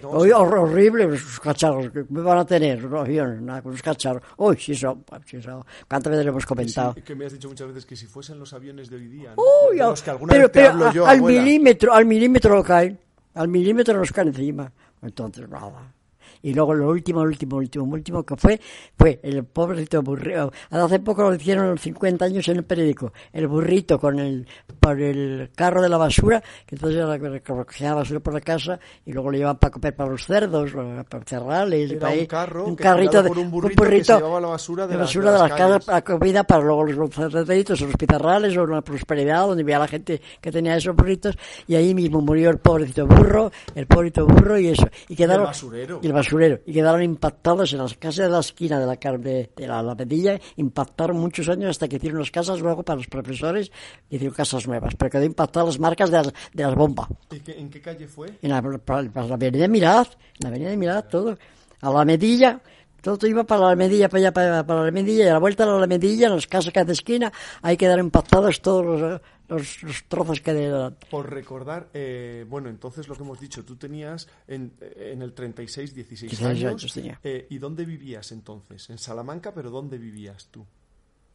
[0.04, 4.24] Uy, horrible, los cacharros que me van a tener, los aviones, nada, con los cacharros.
[4.38, 4.58] ¡Uy!
[4.58, 5.66] Sí, eso, sí, eso.
[5.88, 6.94] ¿Cuántas veces lo hemos comentado?
[6.94, 9.34] Sí, que me has dicho muchas veces que si fuesen los aviones de hoy día.
[9.36, 9.44] ¿no?
[9.70, 9.78] ¡Uy!
[9.78, 11.42] Los que alguna pero, vez te pero, hablo yo, al abuela.
[11.42, 13.00] milímetro, al milímetro lo caen.
[13.34, 14.72] Al milímetro nos caen encima.
[15.02, 15.94] Entonces, nada.
[16.42, 18.60] Y luego lo último, lo último, último, último que fue,
[18.98, 20.52] fue el pobrecito burrito.
[20.70, 23.14] Hace poco lo hicieron los 50 años en el periódico.
[23.34, 24.48] El burrito con el,
[24.80, 29.32] por el carro de la basura, que entonces recogía basura por la casa y luego
[29.32, 31.92] lo llevaban para comer para los cerdos, para cerrarles.
[31.92, 34.88] Era un carro un carrito de, un burrito, un burrito que se llevaba la basura
[34.88, 37.96] de, la basura de las, las casas para comida para luego los cerdeditos o los
[37.96, 42.22] pizarrales o la prosperidad donde había la gente que tenía esos burritos y ahí mismo
[42.22, 44.88] murió el pobrecito burro, el pobrecito burro y eso.
[45.10, 46.00] Y quedaron, el basurero.
[46.02, 46.25] Y el basurero
[46.66, 50.40] y quedaron impactados en las casas de la esquina de la, de, de la Alamedilla,
[50.58, 53.72] impactaron muchos años hasta que hicieron las casas luego para los profesores,
[54.10, 57.08] hicieron casas nuevas, pero quedó impactadas las marcas de las, de las bombas.
[57.48, 58.28] ¿En qué calle fue?
[58.42, 61.38] En la, para, para la avenida Mirad, en la avenida Mirad, todo,
[61.82, 62.62] a la Medilla,
[63.06, 65.66] todo iba para la Medilla, para allá, para, para la Medilla, y a la vuelta
[65.66, 69.22] de la Medilla, en las casas que hay de esquina, ahí quedaron impactados todos los,
[69.48, 70.92] los, los trozos que de...
[71.12, 75.94] Por recordar, eh, bueno, entonces lo que hemos dicho, tú tenías en, en el 36,
[75.94, 76.98] 16 años.
[77.24, 78.90] Eh, ¿Y dónde vivías entonces?
[78.90, 80.66] En Salamanca, pero ¿dónde vivías tú?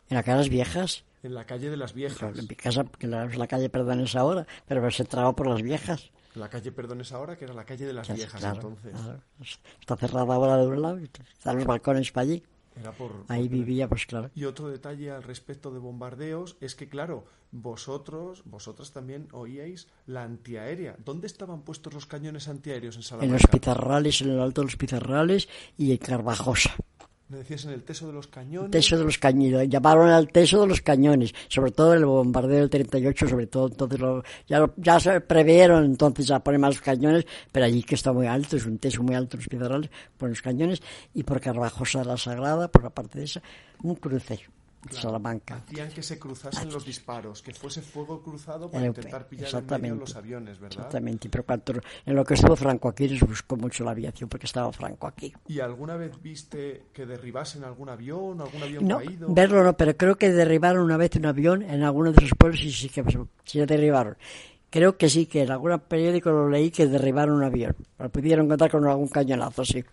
[0.09, 1.05] En las casas viejas.
[1.23, 2.37] En la calle de las viejas.
[2.37, 5.63] En mi casa, que la, la calle, perdón, es ahora, pero se entraba por las
[5.63, 6.11] viejas.
[6.35, 8.95] La calle Perdón es ahora, que era la calle de las viejas entonces.
[9.81, 12.43] Está cerrada ahora de un lado, están los balcones para allí.
[13.29, 14.31] Ahí vivía, pues claro.
[14.35, 20.23] Y otro detalle al respecto de bombardeos es que, claro, vosotros, vosotras también oíais la
[20.23, 20.97] antiaérea.
[21.05, 23.27] ¿Dónde estaban puestos los cañones antiaéreos en Salamanca?
[23.27, 26.75] En los pizarrales, en el alto de los pizarrales y en Carvajosa.
[27.31, 28.73] Me decías en el teso de los cañones.
[28.73, 29.69] Teso de los cañones.
[29.69, 31.33] Llamaron al teso de los cañones.
[31.47, 33.69] Sobre todo el bombardeo del 38, sobre todo.
[33.69, 38.13] Entonces lo, ya, ya se previeron entonces a poner más cañones, pero allí que está
[38.13, 39.89] muy alto, es un teso muy alto los pizarrales,
[40.19, 40.83] ponen los cañones.
[41.15, 43.43] Y por Carvajosa la Sagrada, por la parte de esa,
[43.85, 43.95] un
[44.81, 45.03] crucero.
[45.03, 45.57] Salamanca.
[45.57, 49.95] Hacían que se cruzasen los disparos, que fuese fuego cruzado para intentar pillar en medio
[49.97, 50.79] los aviones, ¿verdad?
[50.79, 54.47] Exactamente, pero cuando, en lo que estuvo Franco aquí les buscó mucho la aviación porque
[54.47, 55.33] estaba Franco aquí.
[55.49, 59.33] ¿Y alguna vez viste que derribasen algún avión, algún avión no, caído?
[59.33, 62.63] verlo no, pero creo que derribaron una vez un avión en alguno de esos pueblos
[62.63, 63.05] y sí que
[63.45, 64.17] sí lo derribaron.
[64.71, 67.75] Creo que sí, que en algún periódico lo leí que derribaron un avión.
[67.99, 69.85] Lo pudieron contar con algún cañonazo, sí.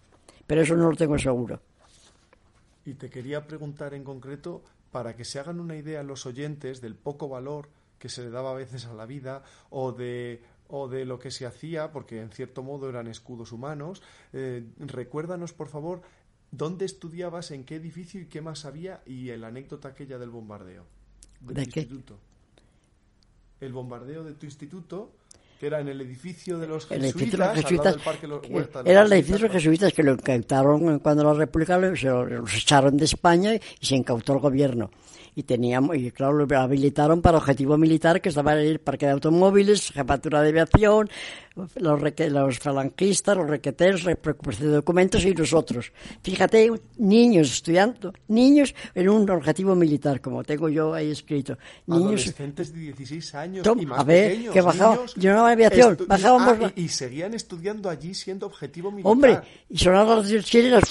[0.45, 1.59] Pero eso no lo tengo seguro.
[2.85, 4.61] Y te quería preguntar en concreto
[4.97, 8.49] para que se hagan una idea los oyentes del poco valor que se le daba
[8.49, 12.31] a veces a la vida o de o de lo que se hacía, porque en
[12.31, 14.01] cierto modo eran escudos humanos.
[14.33, 16.01] Eh, recuérdanos, por favor,
[16.49, 20.87] dónde estudiabas, en qué edificio y qué más había y la anécdota aquella del bombardeo.
[21.41, 21.81] ¿De, qué?
[21.81, 22.17] Instituto.
[23.59, 25.11] El bombardeo de tu instituto
[25.59, 28.27] que era en el edificio de los jesuitas, jesuitas del parque
[28.85, 32.97] era el edificio de los jesuitas que lo incautaron cuando la República los, los echaron
[32.97, 34.91] de España y se incautó el gobierno.
[35.35, 39.11] Y teníamos, y claro, lo habilitaron para objetivo militar, que estaba en el parque de
[39.11, 41.09] automóviles, jefatura de aviación,
[41.75, 45.91] los, los falangistas, los requeteros, recuperación de documentos y nosotros.
[46.23, 51.57] Fíjate, niños estudiando, niños en un objetivo militar, como tengo yo ahí escrito.
[51.87, 55.97] Niños, Adolescentes de 16 años y más a ver, pequeños, que bajaban, yo no aviación,
[56.07, 56.57] bajábamos...
[56.61, 59.11] Ah, y, seguían estudiando allí siendo objetivo militar.
[59.11, 60.83] Hombre, y sonaban las sirenas,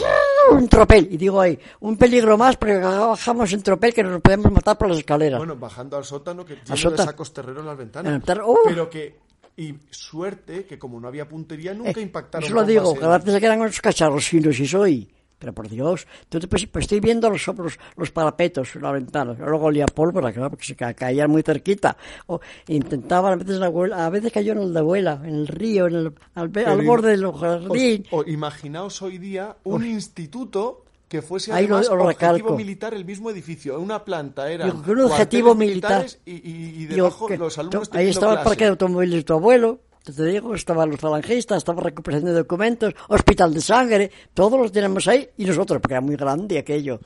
[0.51, 4.53] un tropel, y digo ahí, un peligro más porque bajamos en tropel que nos podemos
[4.53, 5.39] matar por las escaleras.
[5.39, 8.23] Bueno, bajando al sótano que de sacos terreros en las ventanas.
[8.45, 8.57] ¡uh!
[8.67, 9.26] Pero que
[9.57, 12.47] y suerte que como no había puntería nunca eh, impactaron.
[12.47, 15.09] Eso lo digo, que a veces que eran unos cacharros finos y soy.
[15.39, 19.67] Pero por Dios, entonces pues, pues estoy viendo los, los, los parapetos, la ventana, luego
[19.67, 21.95] olía pólvora, claro, porque se caían muy cerquita.
[22.27, 25.47] O intentaban, a veces, la abuela, a veces cayó en el de abuela, en el
[25.47, 28.07] río, en el, al, al borde del jardín.
[28.13, 33.31] O, imaginaos hoy día un instituto que fuese además Ahí lo, objetivo militar el mismo
[33.31, 33.79] edificio.
[33.81, 38.65] Una planta era un objetivo militar y, y, debajo los alumnos Ahí estaba el parque
[38.65, 43.53] de automóviles de tu abuelo, te digo, estaban los falangistas, estaba recuperación de documentos, hospital
[43.55, 47.01] de sangre, todos los tenemos ahí y nosotros, porque era muy grande aquello.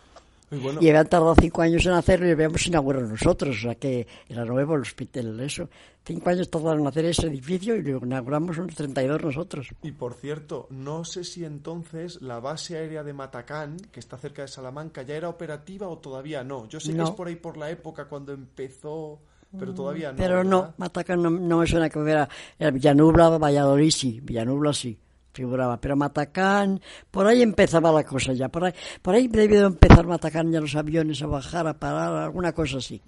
[0.50, 4.44] Y, habían tardado cinco años en hacerlo y habíamos inaugurado nosotros, o sea que era
[4.44, 5.68] nuevo el hospital, eso.
[6.04, 9.68] Cinco años tardaron en hacer ese edificio y lo inauguramos unos 32 nosotros.
[9.82, 14.42] Y por cierto, no sé si entonces la base aérea de Matacán, que está cerca
[14.42, 16.66] de Salamanca, ya era operativa o todavía no.
[16.68, 19.20] Yo sé que es por ahí por la época cuando empezó
[19.58, 20.18] pero todavía no.
[20.18, 22.28] Pero no, Matacán no, no me suena que hubiera.
[22.56, 24.96] Era Villanubla, Valladolid sí, Villanubla sí
[25.32, 30.06] figuraba, pero Matacán, por ahí empezaba la cosa ya, por ahí, por ahí debió empezar
[30.06, 33.00] Matacán ya los aviones a bajar, a parar, alguna cosa así.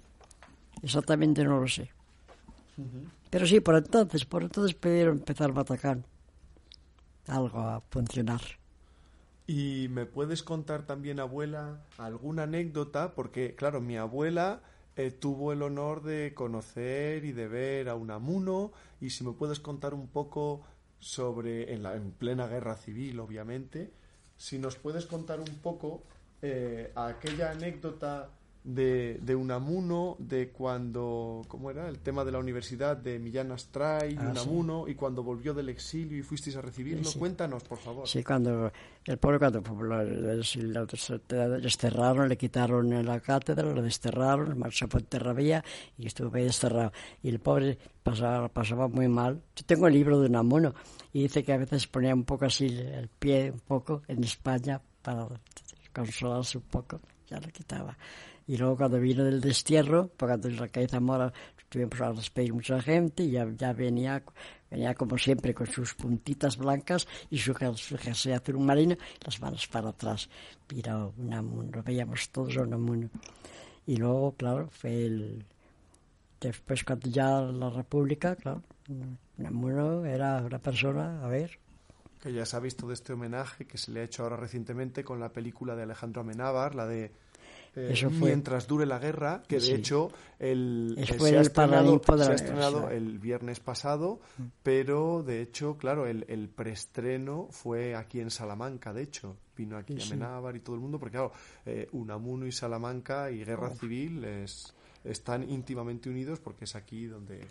[0.81, 1.89] Exactamente no lo sé.
[3.29, 6.05] Pero sí, por entonces, por entonces pudieron empezar Matacán.
[7.27, 8.41] Algo a funcionar.
[9.47, 13.13] ¿Y me puedes contar también, abuela, alguna anécdota?
[13.13, 14.61] Porque, claro, mi abuela
[14.95, 18.71] eh, tuvo el honor de conocer y de ver a Unamuno.
[19.01, 20.63] Y si me puedes contar un poco
[21.03, 23.91] sobre, en, la, en plena guerra civil, obviamente,
[24.37, 26.03] si nos puedes contar un poco
[26.41, 28.29] eh, aquella anécdota
[28.63, 31.89] de, de Unamuno, de cuando, ¿cómo era?
[31.89, 36.17] El tema de la universidad de Millán Astray ah, Unamuno, y cuando volvió del exilio
[36.17, 37.09] y fuisteis a recibirlo.
[37.17, 38.07] Cuéntanos, por favor.
[38.07, 38.71] Sí, cuando
[39.05, 40.85] el pueblo, cuando lo
[41.59, 45.63] desterraron, le quitaron la cátedra, lo desterraron, marchó por Terravía
[45.97, 46.93] y estuvo ahí desterrado.
[47.21, 49.41] Y el pobre pasaba, pasaba muy mal.
[49.55, 50.73] Yo tengo el libro de Unamuno
[51.11, 54.81] y dice que a veces ponía un poco así el pie, un poco, en España
[55.01, 55.27] para
[55.93, 57.95] consolarse un poco, ya le quitaba.
[58.47, 61.31] Y luego cuando vino del destierro, la calle Zamora
[61.69, 64.21] tuvimos a despedir mucha gente y ya, ya venía,
[64.69, 68.95] venía como siempre con sus puntitas blancas y su, jersey azul marino
[69.25, 70.29] las manos para atrás.
[70.71, 73.09] Mira, lo veíamos todos Unamuno.
[73.87, 75.45] Y luego, claro, fue el...
[76.39, 78.61] Después cuando ya la República, claro,
[79.37, 81.57] Unamuno era una persona, a ver,
[82.21, 85.03] que ya se ha visto de este homenaje que se le ha hecho ahora recientemente
[85.03, 87.11] con la película de Alejandro Amenábar, la de
[87.75, 93.59] eh, mientras dure la guerra, que de hecho el, eh, se, ha estrenado, el viernes
[93.59, 94.43] pasado, mm.
[94.61, 99.97] pero de hecho, claro, el, el, preestreno fue aquí en Salamanca, de hecho, vino aquí
[99.99, 101.31] a Amenábar y todo el mundo, porque claro,
[101.65, 104.23] eh, Unamuno y Salamanca y Guerra Civil
[105.03, 107.47] están íntimamente unidos porque es aquí donde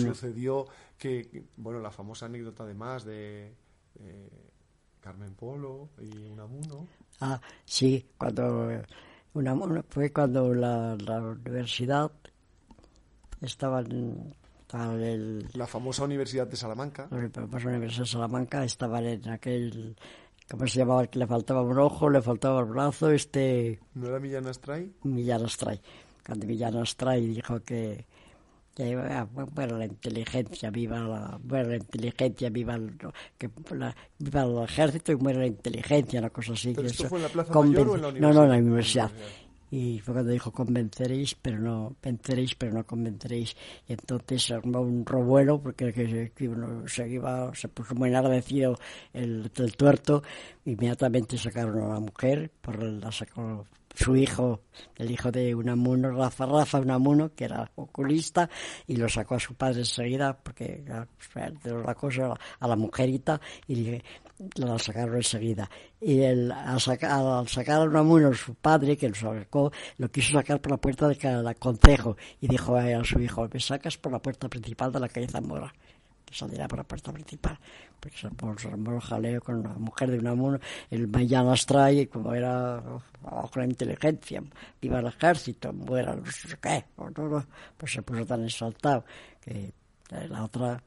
[0.00, 0.66] sucedió
[0.98, 3.54] que, bueno, la famosa anécdota además de...
[5.00, 6.86] Carmen Polo y Unamuno.
[7.20, 8.70] Ah, sí, cuando
[9.34, 10.96] una, fue cuando la,
[11.44, 12.10] universidad
[13.40, 14.34] estaba en,
[15.00, 17.08] el, la famosa Universidad de Salamanca.
[17.10, 19.96] La famosa Universidad de Salamanca estaba en aquel
[20.52, 21.06] ¿cómo se llamaba?
[21.06, 23.80] Que le faltaba un ojo, le faltaba el brazo, este...
[23.94, 24.92] ¿No era Millán Astray?
[25.02, 25.80] Millán Astray.
[26.24, 28.06] Cuando Millán Astray dijo que,
[28.74, 28.96] que
[29.54, 32.96] bueno, la inteligencia, viva la, bueno, la inteligencia, viva el,
[33.36, 36.72] que la, viva el ejército y muere la inteligencia, una cosa así.
[36.74, 38.28] ¿Pero esto fue en la Plaza Mayor o en la universidad?
[38.28, 39.10] No, no, en la universidad.
[39.70, 43.56] Y fue cuando dijo convenceréis, pero no venceréis, pero no convenceréis.
[43.88, 48.14] Y entonces se armó un revuelo porque que, que uno se iba, se puso muy
[48.14, 48.78] agradecido
[49.14, 50.22] el, el tuerto.
[50.66, 54.60] Inmediatamente sacaron a la mujer, por la sacó su hijo,
[54.96, 58.48] el hijo de Unamuno, Rafa Rafa Unamuno, que era oculista,
[58.86, 64.00] y lo sacó a su padre enseguida, porque la cosa a la mujerita, y
[64.56, 65.70] la sacaron enseguida.
[66.00, 70.72] Y el, al, sacar, a Unamuno, su padre, que lo sacó, lo quiso sacar por
[70.72, 74.92] la puerta del concejo, y dijo a su hijo, me sacas por la puerta principal
[74.92, 75.72] de la calle Zamora
[76.32, 77.58] saldría por la puerta principal,
[78.00, 80.58] porque se armó el jaleo con la mujer de Unamuno,
[80.90, 81.66] el Mayán las
[82.10, 84.42] como era la inteligencia,
[84.80, 86.84] iba al ejército, muera, no sé qué,
[87.76, 89.04] pues se puso tan exaltado
[89.40, 89.72] que
[90.28, 90.82] la otra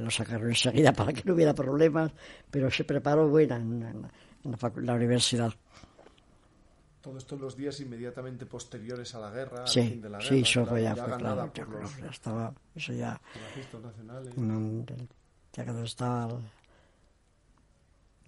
[0.00, 2.12] lo sacaron enseguida para que no hubiera problemas,
[2.50, 4.08] pero se preparó buena en,
[4.76, 5.52] la universidad.
[7.00, 10.18] Todo esto en los días inmediatamente posteriores a la guerra, sí, al fin de la
[10.18, 10.28] guerra.
[10.30, 11.52] Sí, eso ya, fue claro.
[12.00, 13.20] Ya, estaba, eso ya.
[15.52, 16.40] ya cuando estaba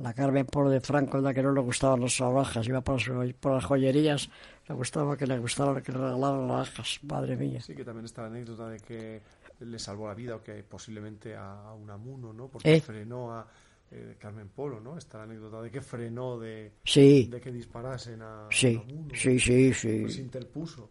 [0.01, 3.01] la Carmen Polo de Franco, la que no le gustaban las navajas, iba por,
[3.35, 4.31] por las joyerías,
[4.67, 7.61] le gustaba que le gustaran que le regalaran navajas, madre mía.
[7.61, 9.21] Sí, que también está la anécdota de que
[9.61, 12.49] le salvó la vida o que posiblemente a, un amuno, ¿no?
[12.49, 12.81] Porque ¿Eh?
[12.81, 13.47] frenó a
[13.91, 14.97] eh, Carmen Polo, ¿no?
[14.97, 18.81] Esta anécdota de que frenó de, de que disparasen a, sí,
[19.15, 19.99] sí, sí, sí.
[20.03, 20.89] Pues interpuso.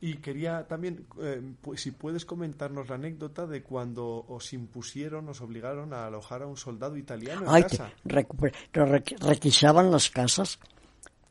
[0.00, 1.42] Y quería también, eh,
[1.74, 6.56] si puedes comentarnos la anécdota de cuando os impusieron, os obligaron a alojar a un
[6.56, 7.90] soldado italiano en Ay, casa.
[8.04, 10.60] requisaban las casas,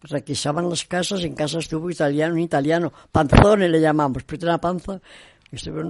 [0.02, 5.00] requisaban las casas, en casa estuvo italiano, un italiano, panzone le llamamos, pero tenía panza,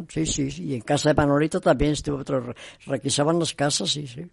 [0.10, 0.64] Sí, sí, sí.
[0.66, 2.54] Y en casa de Manolito también estuvo otro.
[2.86, 4.26] Requisaban las casas, sí, sí.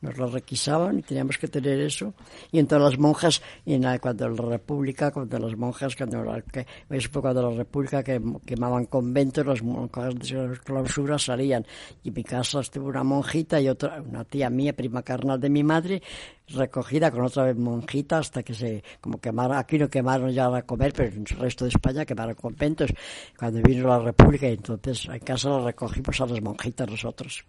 [0.00, 2.14] Nos las requisaban y teníamos que tener eso.
[2.52, 6.42] Y entonces las monjas, y en la, cuando la República, cuando las monjas, cuando la,
[6.42, 6.66] que,
[7.12, 11.66] cuando la República que, quemaban conventos, las monjas de clausura salían.
[12.04, 15.48] Y en mi casa estuvo una monjita y otra, una tía mía, prima carnal de
[15.48, 16.02] mi madre,
[16.48, 20.92] recogida con otra monjita hasta que se como quemaron aquí no quemaron ya a comer
[20.92, 22.90] pero en el resto de España quemaron conventos
[23.36, 27.44] cuando vino la República y entonces en casa la recogimos a las monjitas nosotros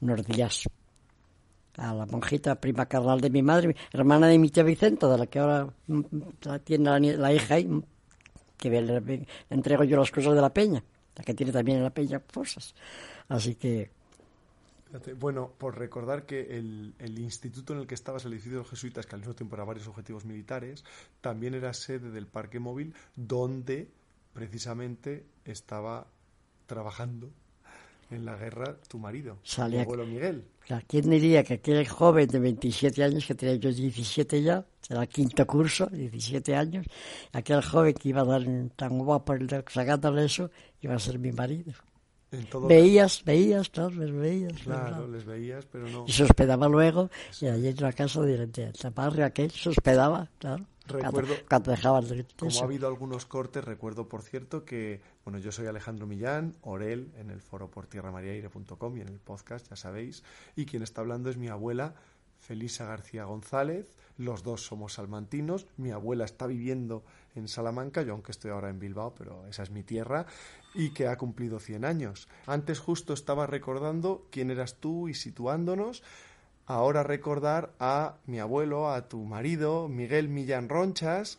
[0.00, 0.68] unos días
[1.76, 5.26] a la monjita prima carnal de mi madre hermana de mi tía Vicenta de la
[5.26, 6.00] que ahora mm,
[6.64, 7.82] tiene la, hija y
[8.56, 10.82] que le, entrego yo las cosas de la peña
[11.16, 12.74] la que tiene también en la peña cosas.
[13.28, 13.90] Así que
[15.18, 18.70] bueno, por recordar que el, el, instituto en el que estabas, el edificio de los
[18.70, 20.84] jesuitas, que al mismo tiempo era varios objetivos militares,
[21.20, 23.90] también era sede del parque móvil donde
[24.32, 26.06] precisamente estaba
[26.66, 27.30] trabajando
[28.10, 30.44] en la guerra tu marido, Salía, abuelo Miguel.
[30.88, 35.46] ¿Quién diría que aquel joven de 27 años, que tenía yo 17 ya, era quinto
[35.46, 36.86] curso, 17 años,
[37.32, 38.44] aquel joven que iba a dar
[38.74, 39.34] tan guapo
[39.68, 40.50] sacándole eso,
[40.80, 41.72] iba a ser mi marido?
[42.68, 44.52] veías, veías, claro, les veías.
[44.62, 46.04] Claro, les veías, pero no.
[46.06, 50.28] Y se hospedaba luego, y allí en la casa de, de barrio aquel se hospedaba,
[50.38, 50.66] claro.
[50.88, 51.74] Recuerdo, cuando,
[52.38, 57.12] como ha habido algunos cortes, recuerdo, por cierto, que, bueno, yo soy Alejandro Millán, Orel,
[57.16, 60.22] en el foro por tierramariaire.com y en el podcast, ya sabéis,
[60.54, 61.94] y quien está hablando es mi abuela,
[62.38, 68.32] Felisa García González, los dos somos salmantinos, mi abuela está viviendo en Salamanca, yo aunque
[68.32, 70.26] estoy ahora en Bilbao, pero esa es mi tierra,
[70.74, 72.28] y que ha cumplido 100 años.
[72.46, 76.02] Antes justo estaba recordando quién eras tú y situándonos,
[76.66, 81.38] ahora recordar a mi abuelo, a tu marido, Miguel Millán Ronchas,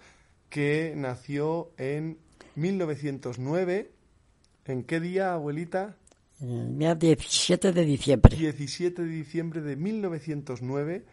[0.50, 2.18] que nació en
[2.56, 3.92] 1909.
[4.66, 5.96] ¿En qué día, abuelita?
[6.42, 8.36] El día 17 de diciembre.
[8.36, 11.06] 17 de diciembre de 1909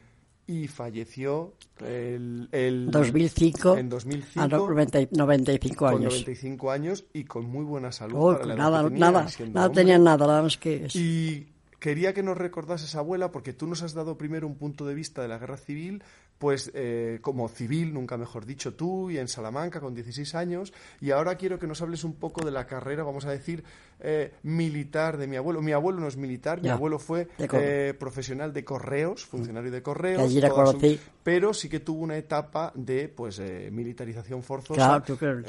[0.46, 6.12] y falleció el, el 2005, en 2005 a 90 95 con años.
[6.12, 8.16] 95 años y con muy buena salud.
[8.18, 10.98] Oh, para la edad nada, que tenía, nada, nada tenía nada, nada más que eso.
[10.98, 11.46] Y
[11.85, 15.20] quería que nos recordases, abuela, porque tú nos has dado primero un punto de vista
[15.20, 16.03] de la guerra civil,
[16.39, 20.72] pues eh, como civil, nunca mejor dicho tú, y en Salamanca con 16 años,
[21.03, 23.64] y ahora quiero que nos hables un poco de la carrera, vamos a decir,
[24.05, 25.61] eh, militar de mi abuelo.
[25.62, 27.26] Mi abuelo no es militar, mi abuelo fue
[27.62, 30.40] eh, profesional de correos, funcionario de correos, allí
[30.72, 30.78] su-
[31.22, 34.74] pero sí que tuvo una etapa de pues eh, militarización forzosa.
[34.86, 35.02] Claro,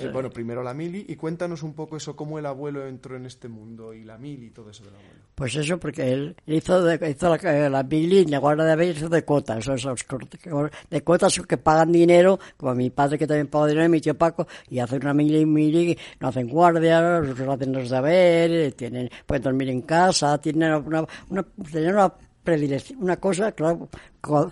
[0.07, 3.25] Eh, bueno, primero la mili, y cuéntanos un poco eso, cómo el abuelo entró en
[3.25, 5.25] este mundo, y la mili y todo eso del abuelo.
[5.35, 9.09] Pues eso, porque él hizo, de, hizo la, la mili y la guardia de hizo
[9.09, 10.05] de cuotas, esos
[10.89, 14.17] de cuotas que pagan dinero, como mi padre que también paga dinero, y mi tío
[14.17, 17.89] Paco, y hacen una mili, mili, no hacen guardia, no hacen los
[18.49, 23.89] deberes, tienen, pueden dormir en casa, tienen una, una, tenían una predilección, una cosa, claro,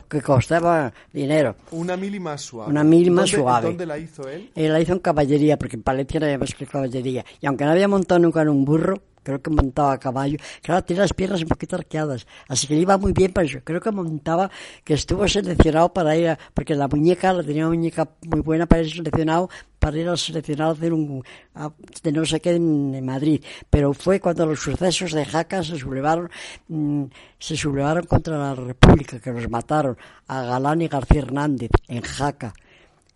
[0.10, 1.56] que costaba dinero.
[1.72, 2.72] Una mili más suave.
[2.72, 3.68] Una mili más ¿Dónde- suave.
[3.68, 4.50] ¿Dónde la hizo él?
[4.56, 7.24] Él la hizo en caballería, porque en Palencia no había más que caballería.
[7.40, 10.38] Y aunque no había montado nunca en un burro, creo que montaba a caballo.
[10.62, 12.28] Claro, tiene las piernas un poquito arqueadas.
[12.48, 13.60] Así que le iba muy bien para eso.
[13.64, 14.52] Creo que montaba,
[14.84, 18.66] que estuvo seleccionado para ir a, porque la muñeca, la tenía una muñeca muy buena
[18.66, 19.50] para ir seleccionado,
[19.80, 21.24] para ir a seleccionado a hacer un,
[22.04, 23.44] de no sé qué en, en Madrid.
[23.70, 26.30] Pero fue cuando los sucesos de Jaca se sublevaron,
[26.68, 27.06] mm,
[27.40, 29.98] se sublevaron contra la República, que los mataron
[30.28, 32.54] a Galán y García Hernández en Jaca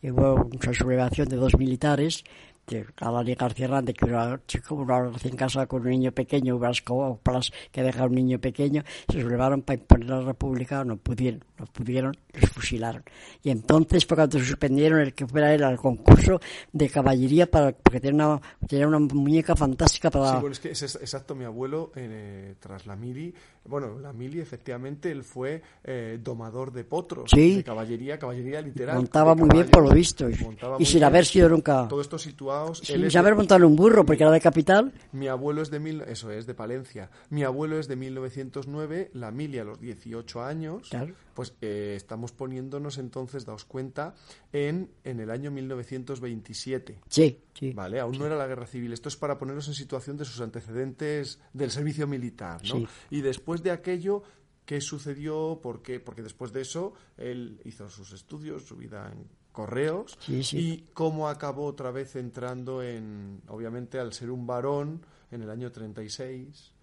[0.02, 2.24] y hubo una sublevación de dos militares,
[2.68, 2.86] que
[3.26, 7.50] y García Hernández, que era chico, una recién casado con un niño pequeño, unas coplas
[7.72, 12.14] que deja un niño pequeño, se sublevaron para imponer la república, no pudieron, no pudieron,
[12.34, 13.04] los fusilaron.
[13.42, 16.42] Y entonces fue cuando suspendieron el que fuera él al concurso
[16.74, 20.32] de caballería, para, porque tenía una, tenía una muñeca fantástica para...
[20.32, 23.34] Sí, bueno, es que es- exacto, mi abuelo, eh, tras la mili,
[23.68, 27.58] bueno, la mili, efectivamente, él fue eh, domador de potros, Sí.
[27.58, 28.96] de caballería, caballería literal.
[28.96, 31.88] montaba muy bien por lo visto, y, montaba y sin haber sido nunca...
[31.88, 32.80] Todo esto situados.
[32.82, 34.92] él Sin es saber de- montar un burro, porque era de capital.
[35.12, 37.10] Mi abuelo es de mil, eso es de Palencia.
[37.30, 40.90] Mi abuelo es de 1909, la mili a los 18 años.
[40.90, 41.14] Claro.
[41.38, 44.16] Pues eh, estamos poniéndonos entonces, daos cuenta,
[44.52, 47.00] en, en el año 1927.
[47.10, 47.74] Sí, sí.
[47.74, 48.92] Vale, aún no era la guerra civil.
[48.92, 52.78] Esto es para ponernos en situación de sus antecedentes del servicio militar, ¿no?
[52.78, 52.88] Sí.
[53.12, 54.24] Y después de aquello,
[54.66, 55.60] ¿qué sucedió?
[55.62, 56.00] ¿Por qué?
[56.00, 60.18] Porque después de eso, él hizo sus estudios, su vida en correos.
[60.20, 60.58] Sí, sí.
[60.58, 65.72] Y cómo acabó otra vez entrando en, obviamente, al ser un varón en el año
[65.72, 66.74] 36,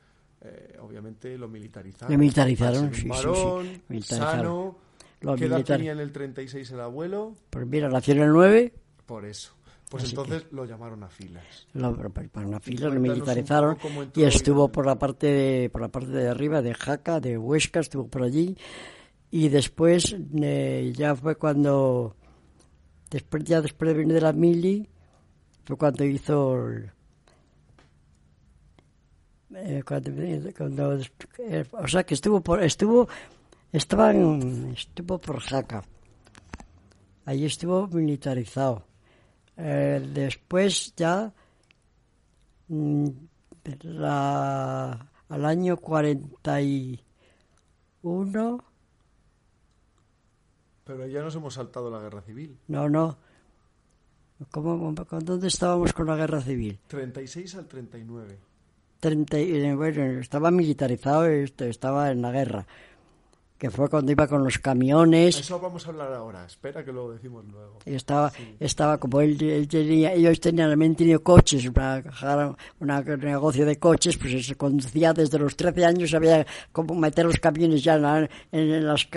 [0.45, 2.13] eh, obviamente lo militarizaron.
[2.13, 3.09] Lo militarizaron, sí, un sí, sí.
[3.09, 4.37] varón, Militarizaron.
[4.37, 4.77] sano.
[5.21, 7.35] Lo ¿Qué edad militar- tenía en el 36 el abuelo?
[7.51, 8.73] Pues mira, nació en el 9,
[9.07, 9.53] Por eso.
[9.91, 11.45] Pues Así entonces lo llamaron a filas.
[11.75, 13.77] lo, para una fila lo militarizaron
[14.17, 14.73] y estuvo vida.
[14.73, 18.23] por la parte de, por la parte de arriba de Jaca, de Huesca, estuvo por
[18.23, 18.57] allí
[19.31, 22.17] y después eh, ya fue cuando
[23.11, 24.89] después ya después de venir de la mili
[25.65, 26.91] fue cuando hizo el-
[29.57, 30.11] eh, cuando,
[30.57, 30.99] cuando-
[31.39, 33.09] eh, o sea que estuvo por estuvo
[33.73, 35.83] estaba en- estuvo por Jaca
[37.27, 38.85] Allí estuvo militarizado.
[39.57, 41.33] Eh, después ya,
[42.69, 43.09] mm,
[43.83, 48.63] la, al año 41,
[50.85, 52.59] Pero ya nos hemos saltado la guerra civil.
[52.69, 53.17] no, no,
[54.51, 56.79] ¿Cómo, con ¿dónde estábamos con la guerra civil?
[56.89, 58.39] 36 al 39.
[59.05, 62.67] 30, y, eh, bueno, estaba militarizado, estaba en la guerra,
[63.59, 65.39] que fue cuando iba con los camiones.
[65.39, 66.45] Eso vamos a hablar ahora.
[66.45, 67.79] Espera que lo decimos luego.
[67.87, 72.03] Y estaba, estaba como él, él tenía, ellos tenían, habían tenido coches, una,
[72.81, 77.25] una- un negocio de coches, pues se conducía desde los 13 años, sabía cómo meter
[77.27, 79.09] los camiones ya en, en las,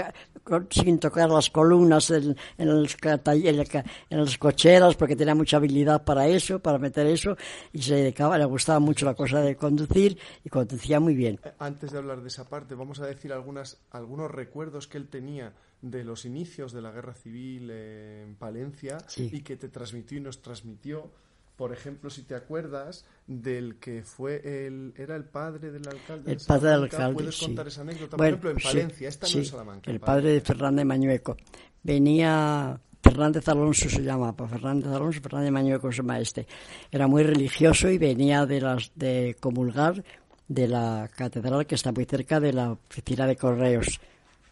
[0.69, 6.27] sin tocar las columnas, en, en los en las cocheras, porque tenía mucha habilidad para
[6.27, 7.35] eso, para meter eso,
[7.73, 11.39] y se dedicaba, le gustaba mucho la cosa de conducir, y conducía muy bien.
[11.43, 15.07] Eh, Antes de hablar de esa parte, vamos a decir algunas, algunos recuerdos que él
[15.07, 19.30] tenía de los inicios de la guerra civil en Palencia Sí.
[19.32, 21.11] y que te transmitió y nos transmitió.
[21.55, 26.32] Por ejemplo, si te acuerdas del que fue el era el padre del alcalde.
[26.34, 27.45] El de padre del alcalde, ¿Puedes sí.
[27.45, 28.17] contar esa anécdota?
[28.17, 29.89] Por ejemplo, en sí, Palencia, esta no sí, en Salamanca.
[29.91, 30.41] El padre de.
[30.41, 31.36] Fernández Mañueco.
[31.82, 36.45] Venía Fernández Alonso se llama, pues Fernández Alonso, Fernández Mañueco se llama este.
[36.91, 40.03] Era muy religioso y venía de las de comulgar
[40.47, 43.99] de la catedral que está muy cerca de la oficina de correos.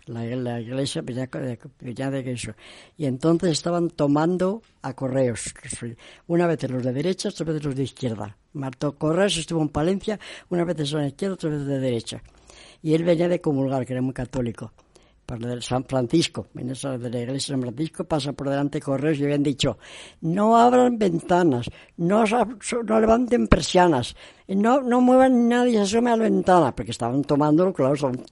[0.08, 2.54] La, la iglesia de, venía de eso.
[2.98, 5.54] Y entonces estaban tomando a correos.
[6.28, 8.38] Una vez los de derecha, otra vez los de izquierda.
[8.54, 12.22] Martó Correos estuvo en Palencia, una vez la izquierda, otra vez de derecha.
[12.82, 14.72] Y él venía de comulgar, que era muy católico.
[15.26, 18.80] Por el San Francisco, en esa de la iglesia de San Francisco, pasa por delante
[18.80, 19.78] correos y habían dicho,
[20.22, 24.16] no abran ventanas, no, no levanten persianas,
[24.48, 28.26] no, no muevan nadie, se asome a la ventana, porque estaban tomándolo, claro, son,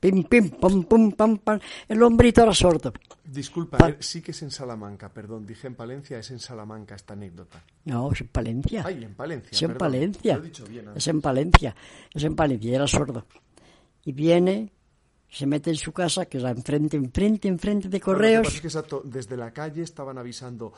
[0.00, 2.92] pim, pim, pum, pum, pam, pam, el hombrito era sordo.
[3.24, 7.12] Disculpa, eh, sí que es en Salamanca, perdón, dije en Palencia, es en Salamanca esta
[7.12, 7.62] anécdota.
[7.84, 8.82] No, es en Palencia.
[8.86, 9.50] Ay, en Palencia.
[9.52, 10.42] Es en Palencia.
[10.94, 11.76] es en Palencia,
[12.14, 13.26] es en Palencia, era sordo.
[14.04, 14.72] Y viene,
[15.30, 18.60] se mete en su casa, que es enfrente, enfrente, enfrente de correos.
[18.60, 20.72] que exacto, desde la calle estaban avisando,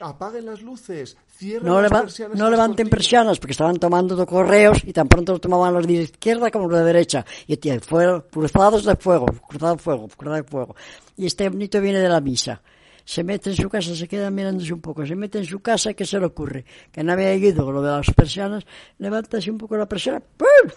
[0.00, 2.38] apaguen las luces, cierren no las persianas.
[2.38, 6.50] No levanten persianas, porque estaban tomando correos y tan pronto lo tomaban los de izquierda
[6.50, 7.24] como los de derecha.
[7.46, 10.76] Y tío, fueron cruzados de fuego, cruzados de fuego, cruzados de fuego.
[11.16, 12.62] Y este bonito viene de la misa.
[13.04, 15.94] Se mete en su casa, se queda mirándose un poco, se mete en su casa,
[15.94, 16.64] ¿qué se le ocurre?
[16.92, 18.64] Que no había ido lo de las persianas,
[18.98, 20.70] levanta así un poco la persiana, ¡pum!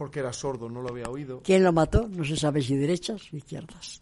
[0.00, 1.42] Porque era sordo, no lo había oído.
[1.44, 2.08] ¿Quién lo mató?
[2.08, 4.00] No se sabe si derechas o izquierdas.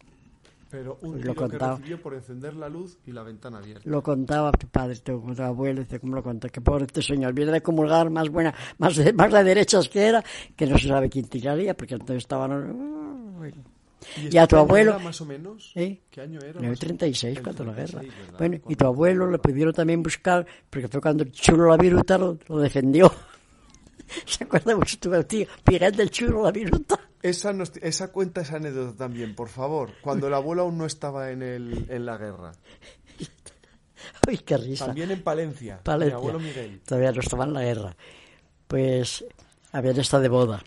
[0.71, 1.75] Pero un pues lo contaba.
[1.75, 3.83] que recibió por encender la luz y la ventana abierta.
[3.83, 6.47] Lo contaba tu padre, tu, abuelo, dice, ¿cómo lo contó?
[6.47, 10.05] Que pobre este señor, viene de comulgar más buena, más de, más de derechas que
[10.05, 10.23] era,
[10.55, 13.43] que no se sabe quién tiraría, porque entonces estaban...
[14.31, 14.97] ¿Y, a tu abuelo...
[15.01, 15.73] más o menos?
[15.75, 15.99] ¿Eh?
[16.09, 16.61] ¿Qué año era?
[16.61, 18.01] En el 36, cuando la guerra.
[18.37, 22.17] Bueno, y tu abuelo le pidieron también buscar, porque fue cuando el chulo la viruta
[22.17, 23.11] lo defendió.
[24.25, 25.47] ¿Se acuerda mucho tu tío?
[25.67, 26.99] Miguel del Churro, la viruta.
[27.21, 29.91] Esa, esa cuenta esa anécdota también, por favor.
[30.01, 32.51] Cuando el abuelo aún no estaba en, el, en la guerra.
[34.27, 34.87] Uy, qué risa.
[34.87, 35.81] También en Palencia.
[35.83, 36.17] Palencia.
[36.17, 36.81] Mi abuelo Miguel.
[36.85, 37.95] Todavía no estaba en la guerra.
[38.67, 39.25] Pues
[39.71, 40.63] habían estado de boda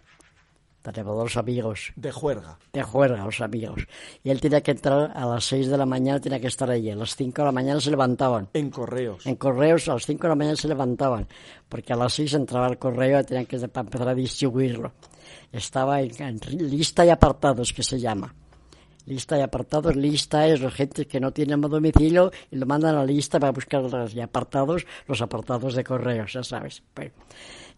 [0.83, 1.93] tenemos los amigos.
[1.95, 2.59] De juerga.
[2.73, 3.87] De juerga, los amigos.
[4.25, 6.91] Y él tenía que entrar a las 6 de la mañana, tenía que estar allí.
[6.91, 8.49] A las 5 de la mañana se levantaban.
[8.53, 9.27] En correos.
[9.27, 11.29] En correos, a las 5 de la mañana se levantaban.
[11.69, 14.93] Porque a las 6 entraba el correo y tenían que empezar a distribuirlo.
[15.53, 18.35] Estaba en, lista y apartados, que se llama.
[19.05, 22.99] Lista y apartados, lista es la gente que no tiene domicilio y lo mandan a
[23.01, 26.83] la lista para buscar los y apartados, los apartados de correos, ya sabes.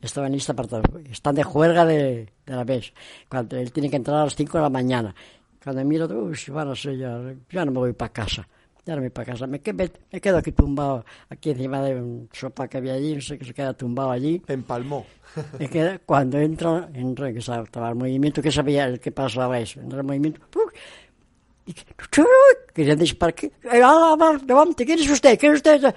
[0.01, 0.83] Estaba en lista apartado.
[1.11, 2.93] Están de juerga de, de la vez.
[3.29, 5.15] Cuando él tiene que entrar a las 5 de la mañana.
[5.63, 7.19] Cuando miro, uy, van a ser ya,
[7.51, 8.47] ya no me voy para casa.
[8.85, 9.47] Ya no me voy para casa.
[9.47, 13.23] Me, me, me, quedo aquí tumbado, aquí encima de un sofá que había allí, no
[13.23, 14.43] sé que se queda tumbado allí.
[14.47, 15.07] Empalmó.
[15.59, 19.81] Y queda, cuando entra, entra, que estaba el movimiento, que sabía el que pasaba eso.
[19.81, 20.41] Entra el movimiento,
[21.67, 21.75] y,
[22.75, 23.35] querían disparar.
[24.47, 25.39] Levante, ¿quién es usted?
[25.39, 25.95] ¿Quién es usted?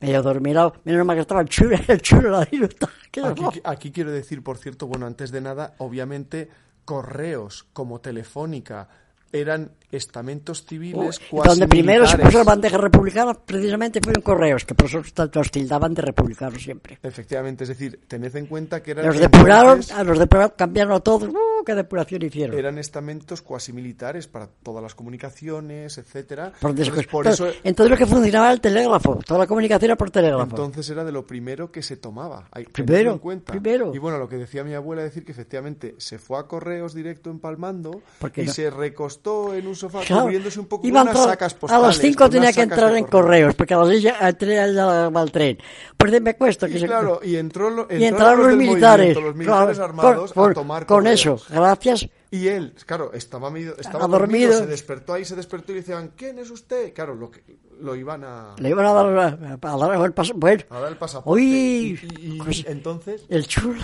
[0.00, 4.42] Medio dormirado, menos mal que estaba el chulo, el chulo la aquí, aquí quiero decir,
[4.42, 6.48] por cierto, bueno, antes de nada, obviamente,
[6.84, 8.88] correos como Telefónica,
[9.32, 14.74] eran estamentos civiles cuasi Donde primero se puso la bandeja republicana precisamente fueron correos, que
[14.74, 16.98] por eso los tildaban de republicanos siempre.
[17.02, 19.06] Efectivamente, es decir, tened en cuenta que eran...
[19.06, 21.64] Los depuraron, a los depuraron, cambiaron a todos, ¡uh!
[21.64, 22.58] ¡Qué depuración hicieron!
[22.58, 26.52] Eran estamentos cuasi militares para todas las comunicaciones, etcétera.
[26.62, 27.48] entonces, por eso...
[27.64, 30.50] entonces lo que funcionaba era el telégrafo, toda la comunicación era por telégrafo.
[30.50, 32.48] Entonces era de lo primero que se tomaba.
[32.52, 33.52] Hay, primero, en cuenta.
[33.52, 33.92] primero.
[33.94, 37.30] Y bueno, lo que decía mi abuela, decir que efectivamente se fue a correos directo
[37.30, 38.02] empalmando
[38.36, 41.84] y se recostó en un sofá cubriéndose un poco unas sacas postales.
[41.84, 45.32] A las 5 tenía que entrar en correos, porque a las 6 ya va el
[45.32, 45.58] tren.
[45.96, 50.32] Pues me cuesta que y claro, y, entró, y entraron los, militares, los militares armados
[50.32, 52.08] con, a tomar Con eso, gracias.
[52.32, 56.38] Y él, claro, estaba, estaba dormido, se despertó ahí, se despertó y le decían, ¿quién
[56.38, 56.94] es usted?
[56.94, 57.42] Claro, lo, que,
[57.80, 58.54] lo iban a...
[58.58, 60.38] Le iban a dar, a, dar el pasaporte.
[60.38, 61.42] Bueno, a dar el pasaporte.
[61.42, 63.24] Uy, y, pues, entonces...
[63.28, 63.82] El chulo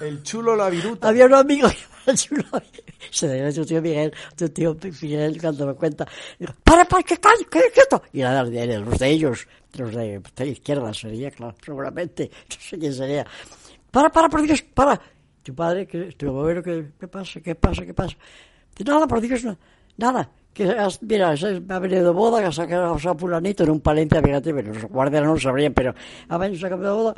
[0.00, 1.08] El chulo la viruta.
[1.08, 2.44] Había un amigo que el chulo
[3.10, 6.06] Se debe su tío Miguel, su tío Miguel cuando me cuenta,
[6.62, 8.02] para, para, que calle, que esto.
[8.12, 9.46] Y era de, los de ellos,
[9.76, 13.26] los de, de izquierda sería, claro, seguramente, no sé quién sería.
[13.90, 15.00] Para, para, por Dios, para.
[15.42, 18.16] Tu padre, que, tu abuelo, que, ¿qué pasa, qué pasa, qué pasa?
[18.84, 19.46] Nada, por Dios,
[19.96, 24.22] nada que mira, ha venido de boda, que ha sacado a fulanito en un palente,
[24.22, 25.94] fíjate, pero los guardias no lo sabrían, pero
[26.30, 27.14] ha venido de boda,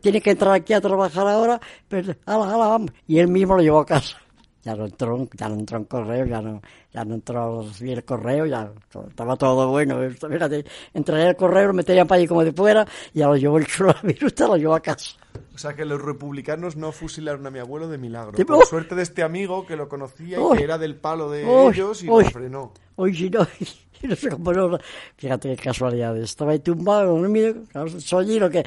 [0.00, 2.90] tiene que entrar aquí a trabajar ahora, pero ala, ala, vamos.
[3.06, 4.16] Y él mismo lo llevó a casa.
[4.62, 6.60] Ya no entró, ya no entró en correo, ya no,
[6.92, 8.70] ya no entró el correo, ya
[9.08, 9.98] estaba todo bueno.
[10.10, 13.58] Fíjate, entraría el correo, lo metería para allí como de fuera, y ya lo llevó
[13.58, 15.12] el chulo a viruta, lo llevó a casa.
[15.54, 18.32] O sea que los republicanos no fusilaron a mi abuelo de milagro.
[18.32, 22.02] Por suerte de este amigo que lo conocía y que era del palo de ellos
[22.02, 22.72] y lo frenó.
[22.96, 23.46] Hoy si no,
[24.02, 24.78] Y no sé cómo no,
[25.16, 26.16] fíjate qué casualidad.
[26.16, 27.54] Estaba ahí tumbado, dormido,
[27.98, 28.64] soy lo que,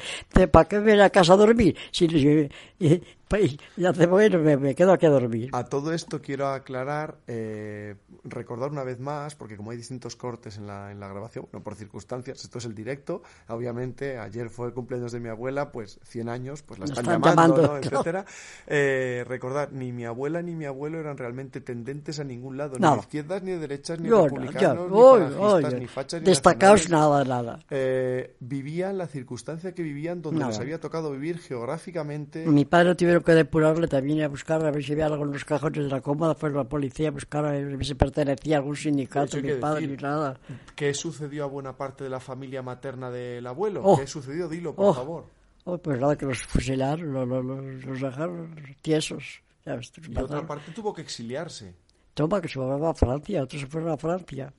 [0.50, 1.76] ¿para qué viene a casa a dormir?
[1.90, 3.02] Si, y, y,
[3.40, 5.50] y hace bueno, me, me, quedo aquí a dormir.
[5.52, 10.56] A todo esto quiero aclarar, eh, recordar una vez más, porque como hay distintos cortes
[10.58, 14.68] en la, en la grabación, no por circunstancias, esto es el directo, obviamente ayer fue
[14.68, 17.78] el cumpleaños de mi abuela, pues 100 años, pues la están, están llamando, llamando ¿no?
[17.78, 18.24] etcétera.
[18.66, 22.94] Eh, recordar, ni mi abuela ni mi abuelo eran realmente tendentes a ningún lado, no.
[22.94, 26.88] ni izquierdas, ni de derechas, ni republicanos, ni oy, falangistas, oy, ni fachas, ni Destacaos
[26.88, 27.28] nacionales.
[27.28, 27.58] nada, nada.
[27.70, 30.52] Eh, vivían la circunstancia que vivían donde Nada.
[30.52, 32.46] les había tocado vivir geográficamente.
[32.46, 35.44] Mi padre tuvieron que depurarle también a buscar a ver si había algo en los
[35.44, 38.76] cajones de la cómoda, fue la policía a buscar a ver si pertenecía a algún
[38.76, 40.38] sindicato, mi padre, ni nada.
[40.76, 43.80] ¿Qué sucedió a buena parte de la familia materna del abuelo?
[43.84, 43.98] Oh.
[43.98, 44.48] ¿Qué sucedió?
[44.48, 44.94] Dilo, por Oh.
[44.94, 45.24] favor.
[45.64, 49.40] Oh, pues nada, que los fusilaron, los, los, los, dejaron tiesos.
[49.66, 51.74] Y otra parte tuvo que exiliarse.
[52.12, 54.52] Toma, que se fueron a Francia, otros se fueron a Francia.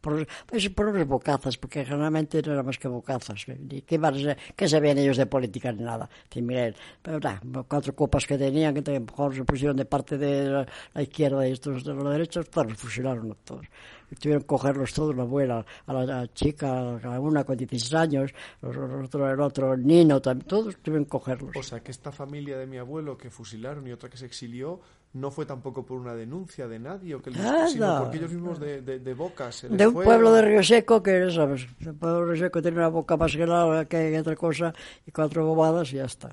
[0.00, 3.46] Por, pues por unos bocazas, porque generalmente no eran más que bocazas.
[3.48, 6.08] Ni ¿Qué, ser- qué sabían ellos de política ni nada?
[6.32, 9.84] Sí, miren, pero nah, cuatro copas que tenían, que a lo mejor se pusieron de
[9.84, 13.66] parte de la, la izquierda y estos de la derecha, pues los fusilaron todos.
[14.10, 17.56] Y tuvieron que cogerlos todos, la abuela, a la, a la chica, a una con
[17.56, 18.32] 16 años,
[18.62, 21.56] los, los otro, el otro, el Nino, también, todos tuvieron que cogerlos.
[21.56, 24.80] O sea, que esta familia de mi abuelo que fusilaron y otra que se exilió
[25.14, 28.60] no fue tampoco por una denuncia de nadie, o que les- sino porque ellos mismos
[28.60, 31.66] de, de, de boca se les de un fue pueblo de Río Seco que, ¿sabes?
[31.80, 34.72] El pueblo de Río Seco tiene una boca más que la que otra cosa
[35.06, 36.28] y cuatro bobadas y ya está.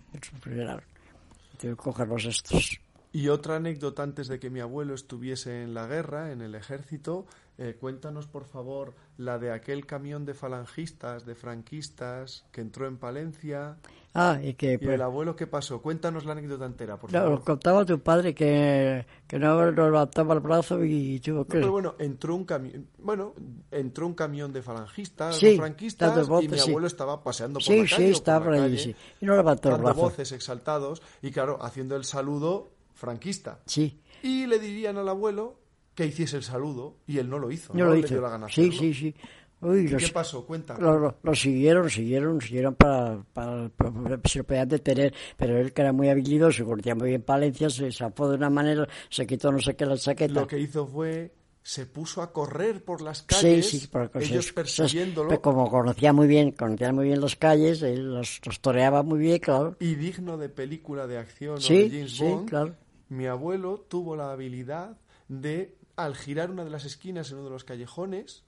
[1.58, 2.80] Tengo que cogerlos estos.
[3.12, 7.26] Y otra anécdota antes de que mi abuelo estuviese en la guerra, en el ejército,
[7.58, 12.98] eh, cuéntanos por favor la de aquel camión de falangistas, de franquistas, que entró en
[12.98, 13.78] Palencia.
[14.18, 15.82] Ah, y que ¿Y pues, el abuelo qué pasó?
[15.82, 17.40] Cuéntanos la anécdota entera, por no, favor.
[17.40, 21.60] lo contaba tu padre que, que no, no levantaba el brazo y tuvo No, que...
[21.60, 23.34] pero bueno, entró un camión, bueno,
[23.72, 26.70] entró un camión de falangistas, Sí, o franquistas, voces, y mi sí.
[26.70, 27.96] abuelo estaba paseando por sí, la calle.
[27.96, 28.96] sí, por estaba la por calle, sí.
[29.22, 30.02] Y no levantó el brazo.
[30.02, 33.60] voces exaltados y claro, haciendo el saludo franquista.
[33.66, 35.60] Sí, Y le dirían al abuelo
[35.96, 37.74] que hiciese el saludo y él no lo hizo.
[37.74, 38.10] no no lo le hizo.
[38.10, 39.16] dio la gana Sí, sí, sí.
[39.62, 40.46] Uy, ¿Y los, qué pasó?
[40.46, 40.78] Cuenta.
[40.78, 45.72] Lo, lo- lo siguieron, siguieron, siguieron para, para, para- se lo podían detener, pero él
[45.74, 49.52] que era muy habilidoso, conocía muy bien Palencia, se zafó de una manera, se quitó
[49.52, 50.42] no sé qué la chaqueta.
[50.42, 51.34] Lo que hizo fue
[51.64, 55.32] se puso a correr por las Sí, calles, sí, porque ellos se- persiguiéndolo.
[55.32, 59.18] se- como conocía muy bien, conocía muy bien las calles, él los, los toreaba muy
[59.20, 59.76] bien, claro.
[59.80, 62.76] Y digno de película de acción o Sí, de James sí, Bond, claro.
[63.10, 67.52] mi abuelo tuvo la habilidad de, al girar una de las esquinas en uno de
[67.52, 68.44] los callejones,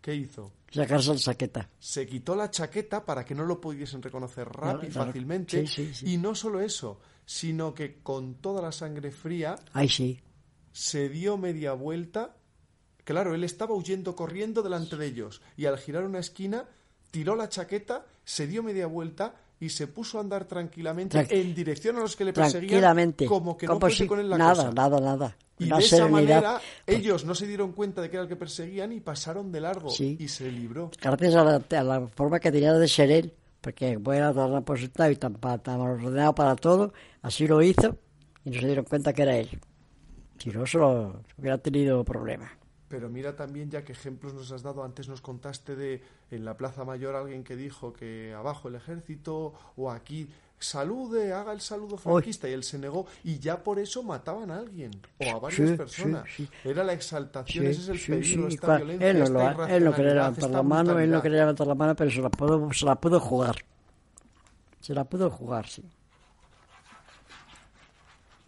[0.00, 0.52] ¿qué hizo?
[0.72, 1.68] Sacarse la chaqueta.
[1.78, 5.06] Se quitó la chaqueta para que no lo pudiesen reconocer rápido y claro.
[5.08, 5.66] fácilmente.
[5.66, 6.12] Sí, sí, sí.
[6.14, 10.20] Y no solo eso, sino que con toda la sangre fría Ay, sí.
[10.72, 12.36] se dio media vuelta.
[13.04, 16.64] Claro, él estaba huyendo corriendo delante de ellos y al girar una esquina
[17.12, 21.54] tiró la chaqueta, se dio media vuelta y se puso a andar tranquilamente Tranqui- en
[21.54, 23.26] dirección a los que le perseguían Tranquilamente.
[23.26, 24.72] como que no fuese con él la nada, cosa.
[24.72, 25.36] nada, nada.
[25.58, 26.12] Y Una de esa serenidad.
[26.42, 29.60] manera ellos no se dieron cuenta de que era el que perseguían y pasaron de
[29.60, 30.16] largo Sí.
[30.20, 30.90] y se libró.
[31.00, 35.10] gracias a la, a la forma que tenía de ser él, porque era tan aposentado
[35.10, 36.92] y tan, tan ordenado para todo,
[37.22, 37.96] así lo hizo
[38.44, 39.48] y no se dieron cuenta que era él.
[40.38, 42.50] Si no, solo hubiera tenido problemas.
[42.88, 44.84] Pero mira también ya qué ejemplos nos has dado.
[44.84, 49.54] Antes nos contaste de en la Plaza Mayor alguien que dijo que abajo el ejército
[49.76, 50.28] o aquí
[50.58, 54.58] salude, haga el saludo franquista y él se negó y ya por eso mataban a
[54.58, 54.90] alguien
[55.20, 56.24] o a varias Sí, personas.
[56.34, 56.68] sí, sí.
[56.68, 59.94] Era la exaltación, ese es el peligro, esta violencia, él, no esta lo, él no
[59.94, 62.84] quería levantar la mano, él no quería levantar la mano, pero se la pudo, se
[62.86, 63.56] la pudo jugar.
[64.80, 65.82] Se la pudo jugar, sí.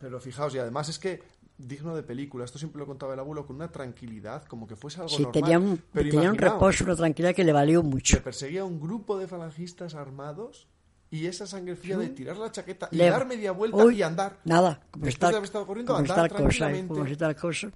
[0.00, 1.22] Pero fijaos, y además es que
[1.56, 4.98] digno de película, esto siempre lo contaba el abuelo con una tranquilidad, como que fuese
[5.00, 5.32] algo Sí, normal.
[5.42, 8.22] tenía un, Pero tenía un reposo, una tranquilidad que le valió mucho.
[8.22, 10.68] perseguía un grupo de falangistas armados
[11.10, 14.38] y esa sangre fría de tirar la chaqueta y dar media vuelta Uy, y andar.
[14.44, 16.84] Nada, como está, de haber estado corriendo, como andar está cosa, ¿eh?
[16.86, 17.70] como está cosa.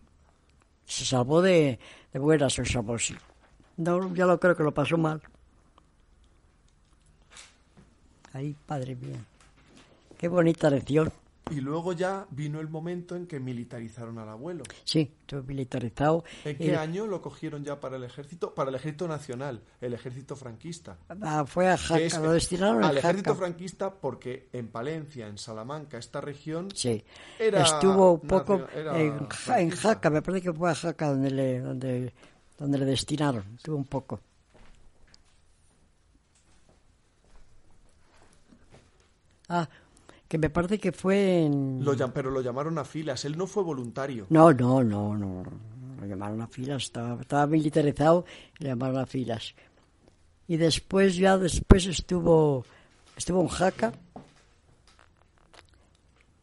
[0.84, 1.78] Se salvó de,
[2.12, 3.16] de buenas, se salvó, sí.
[3.76, 5.22] No, ya lo creo que lo pasó mal.
[8.32, 9.16] Ay, padre mío.
[10.18, 11.12] Qué bonita lección.
[11.50, 14.62] Y luego ya vino el momento en que militarizaron al abuelo.
[14.84, 16.24] Sí, estuve militarizado.
[16.44, 18.54] ¿En qué año lo cogieron ya para el ejército?
[18.54, 20.96] Para el ejército nacional, el ejército franquista.
[21.20, 23.38] Ah, fue a Jaca, es- lo destinaron a al ejército Jaca.
[23.44, 27.04] franquista porque en Palencia, en Salamanca, esta región Sí,
[27.38, 29.28] Era estuvo un poco en,
[29.58, 29.70] en.
[29.70, 32.14] Jaca, me parece que fue a Jaca donde le, donde,
[32.56, 34.20] donde le destinaron, estuvo un poco.
[39.48, 39.68] Ah,
[40.32, 41.84] que me parece que fue en...
[41.84, 43.26] lo pero lo llamaron a filas.
[43.26, 44.28] Él no fue voluntario.
[44.30, 45.42] No, no, no, no.
[46.00, 48.24] lo llamaron a filas, estaba, estaba militarizado,
[48.56, 49.54] le llamaron a filas.
[50.48, 52.64] Y después, ya después estuvo,
[53.14, 53.92] estuvo en Jaca,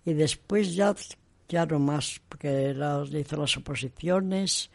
[0.06, 0.96] y después ya,
[1.48, 2.76] ya no más, porque
[3.12, 4.70] hizo las oposiciones,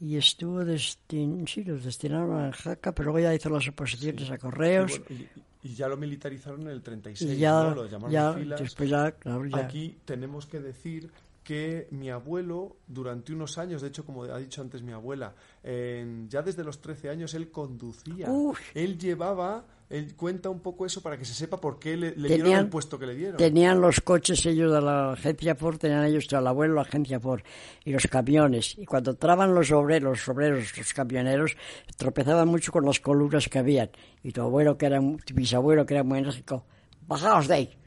[0.00, 4.38] y estuvo destin sí, los destinaron a Jaca, pero luego ya hizo las oposiciones a
[4.38, 5.02] Correos.
[5.10, 5.28] Y,
[5.72, 8.60] ya lo militarizaron en el 36, y ya, Lo llamaron ya, filas.
[8.60, 9.56] Después ya, claro, ya.
[9.56, 11.10] Aquí tenemos que decir
[11.42, 16.42] que mi abuelo, durante unos años, de hecho, como ha dicho antes mi abuela, ya
[16.42, 18.28] desde los 13 años él conducía.
[18.74, 22.52] Él llevaba, él cuenta un poco eso para que se sepa por qué le, dieron
[22.52, 23.36] el puesto que le dieron.
[23.36, 27.42] Tenían los coches ellos de la agencia Ford, tenían ellos al abuelo la agencia Ford
[27.84, 28.76] y los camiones.
[28.78, 31.56] Y cuando entraban los obreros, los obreros, los camioneros,
[31.96, 33.90] tropezaban mucho con las columnas que habían.
[34.22, 36.64] Y tu abuelo, que era, tu bisabuelo, que era muy enérgico,
[37.06, 37.78] bajaos de ahí.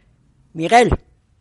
[0.54, 0.90] Miguel,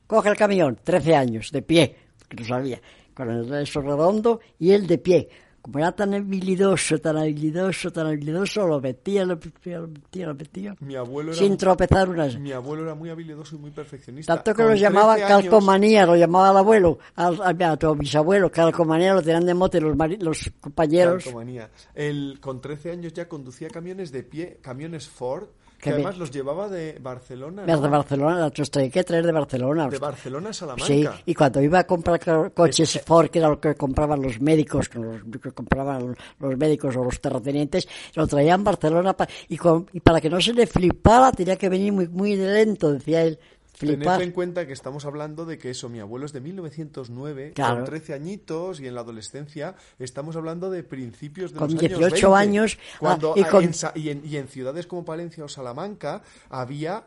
[0.06, 1.96] coge el camión, 13 años, de pie
[2.28, 2.80] que no sabía,
[3.14, 5.28] con el eso redondo y él de pie.
[5.66, 10.34] Como era tan habilidoso, tan habilidoso, tan habilidoso, lo metía, lo metía, lo metía, lo
[10.36, 10.76] metía.
[10.78, 12.38] Mi abuelo era, sin tropezar unas.
[12.38, 14.32] Mi abuelo era muy habilidoso y muy perfeccionista.
[14.32, 19.22] Tanto que lo llamaba calcomanía, lo llamaba al abuelo, al, a, tu bisabuelo, calcomanía lo
[19.22, 21.24] tenían de mote los, los compañeros.
[21.24, 21.68] Calcomanía.
[21.96, 25.48] El, con 13 años ya conducía camiones de pie, camiones Ford,
[25.80, 27.64] que además los llevaba de Barcelona.
[27.66, 27.80] ¿no?
[27.80, 29.88] De Barcelona, los hay que traer de Barcelona.
[29.88, 30.86] De Barcelona a Salamanca.
[30.86, 34.88] Sí, y cuando iba a comprar coches Ford, que era lo que compraban los médicos,
[34.88, 39.14] que, compraban los médicos o los terratenientes, lo traían Barcelona
[39.48, 39.58] y,
[39.92, 43.38] y, para que no se le flipara tenía que venir muy, muy lento, decía él.
[43.78, 47.84] Tened en cuenta que estamos hablando de que eso, mi abuelo es de 1909, con
[47.84, 52.36] 13 añitos y en la adolescencia estamos hablando de principios de con los 18 años,
[52.36, 57.04] 20, años cuando ah, y, en, y, en, ciudades como Palencia o Salamanca había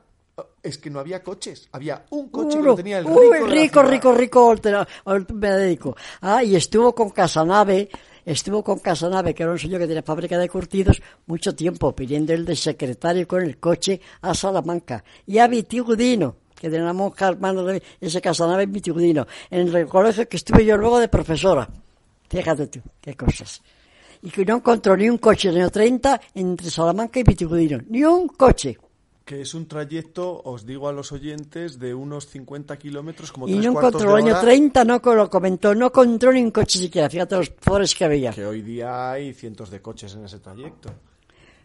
[0.64, 3.20] es que no había coches, había un coche que lo tenía el rico.
[3.20, 4.56] Uy, rico, rico, rico,
[5.34, 5.98] me dedico.
[6.22, 7.90] Ah, y estuvo con Casanave,
[8.26, 12.34] estuvo con Casanave, que era un señor que tenía fábrica de curtidos, mucho tiempo pidiendo
[12.34, 15.04] el de secretario con el coche a Salamanca.
[15.26, 19.88] Y a Vitigudino que de la monja hermana de ese Casanave en Vitigudino, en el
[19.88, 21.68] colegio que estuve yo luego de profesora.
[22.30, 23.62] Fíjate tú, qué cosas.
[24.22, 27.80] Y que no encontró ni un coche en el año 30 entre Salamanca y Vitigudino.
[27.88, 28.78] Ni un coche.
[29.24, 33.54] Que es un trayecto, os digo a los oyentes, de unos 50 kilómetros, como Y
[33.54, 37.10] no encontró el año 30, no lo comentó, no encontró ni un coche siquiera.
[37.10, 38.32] Fíjate los pobres que había.
[38.32, 40.90] Que hoy día hay cientos de coches en ese trayecto.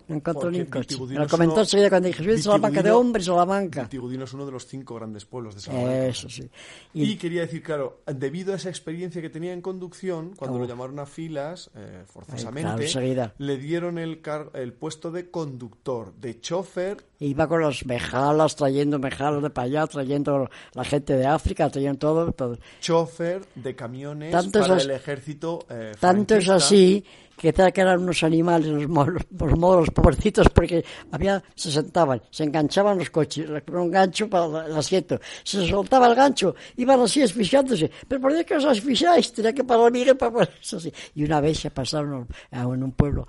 [0.08, 0.98] No encontró ni un coche.
[1.08, 3.82] Me lo comentó enseguida cuando dije, soy de Salamanca de hombres, Salamanca.
[3.82, 6.06] Vitigudino es uno de los cinco grandes pueblos de Salamanca.
[6.06, 6.48] Eso sí.
[6.92, 10.98] Y, quería decir, claro, debido a esa experiencia que tenía en conducción, cuando lo llamaron
[10.98, 12.86] a filas, eh, forzosamente,
[13.38, 14.20] le dieron el,
[14.54, 17.04] el puesto de conductor, de chofer.
[17.20, 21.98] Iba con los mejalas, trayendo mejalas de para allá, trayendo la gente de África, trayendo
[21.98, 22.32] todo.
[22.32, 22.58] todo.
[22.80, 27.04] Chofer de camiones para el ejército eh, Tanto es así
[27.36, 32.98] que eran unos animales los moros, los moros pobrecitos porque había se sentaban, se enganchaban
[32.98, 38.20] los coches, un gancho para el asiento, se soltaba el gancho, iban así asfixiándose, pero
[38.20, 39.32] ¿por qué os asfixiáis?
[39.32, 40.92] Tenía que parar Miguel para ponerse así.
[41.14, 43.26] Y una vez se pasaron en un pueblo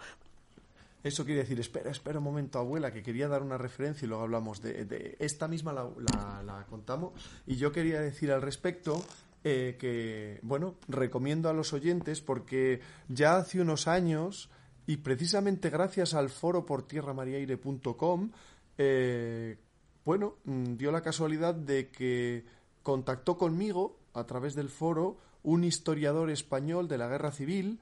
[1.06, 4.24] eso quiere decir, espera, espera un momento, abuela, que quería dar una referencia y luego
[4.24, 7.14] hablamos de, de esta misma la, contamos.
[7.46, 9.06] Y yo quería decir al respecto
[9.44, 14.50] eh, que, bueno, recomiendo a los oyentes porque ya hace unos años
[14.88, 18.32] y precisamente gracias al foro por tierramariaire.com,
[18.80, 19.60] eh,
[20.06, 22.46] bueno, mm, dio la casualidad de que
[22.82, 27.80] contactó conmigo a través del foro un historiador español de la guerra civil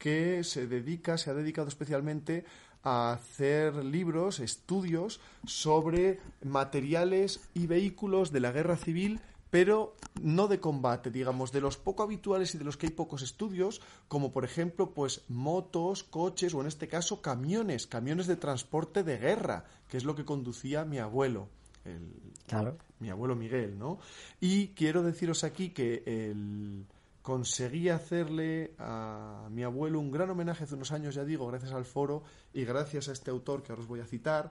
[0.00, 2.44] que se dedica, se ha dedicado especialmente
[2.82, 9.20] a hacer libros, estudios sobre materiales y vehículos de la guerra civil
[9.50, 13.22] pero no de combate, digamos, de los poco habituales y de los que hay pocos
[13.22, 19.02] estudios, como por ejemplo, pues motos, coches o en este caso camiones, camiones de transporte
[19.02, 21.48] de guerra, que es lo que conducía mi abuelo,
[21.84, 22.14] el,
[22.46, 22.78] claro.
[23.00, 23.98] mi abuelo Miguel, ¿no?
[24.40, 26.86] Y quiero deciros aquí que el,
[27.22, 31.84] conseguí hacerle a mi abuelo un gran homenaje hace unos años, ya digo, gracias al
[31.84, 34.50] foro y gracias a este autor que ahora os voy a citar.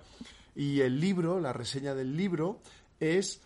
[0.55, 2.61] Y el libro, la reseña del libro,
[2.99, 3.41] es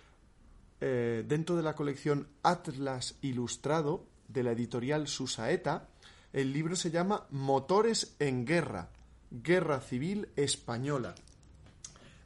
[0.81, 5.87] eh, dentro de la colección Atlas Ilustrado de la editorial Susaeta,
[6.33, 8.89] el libro se llama Motores en Guerra,
[9.29, 11.13] Guerra Civil Española.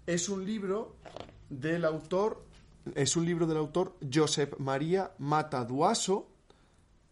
[0.06, 0.95] Es un libro
[1.50, 2.45] del autor,
[2.95, 6.30] es un libro del autor Josep María Mataduaso,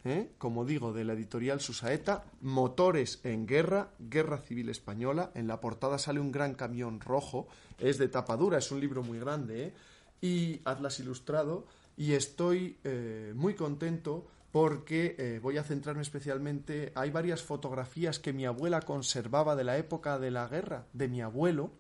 [0.06, 0.32] ¿eh?
[0.38, 5.32] como digo, de la editorial Susaeta, Motores en Guerra, Guerra Civil Española.
[5.34, 7.47] En la portada sale un gran camión rojo,
[7.80, 9.74] es de tapadura, es un libro muy grande, ¿eh?
[10.22, 11.66] y Atlas Ilustrado
[11.97, 18.32] y estoy eh, muy contento porque eh, voy a centrarme especialmente, hay varias fotografías que
[18.32, 21.72] mi abuela conservaba de la época de la guerra, de mi abuelo,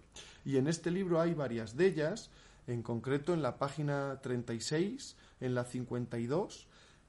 [0.43, 2.31] y en este libro hay varias de ellas,
[2.67, 6.67] en concreto en la página 36, en la 52,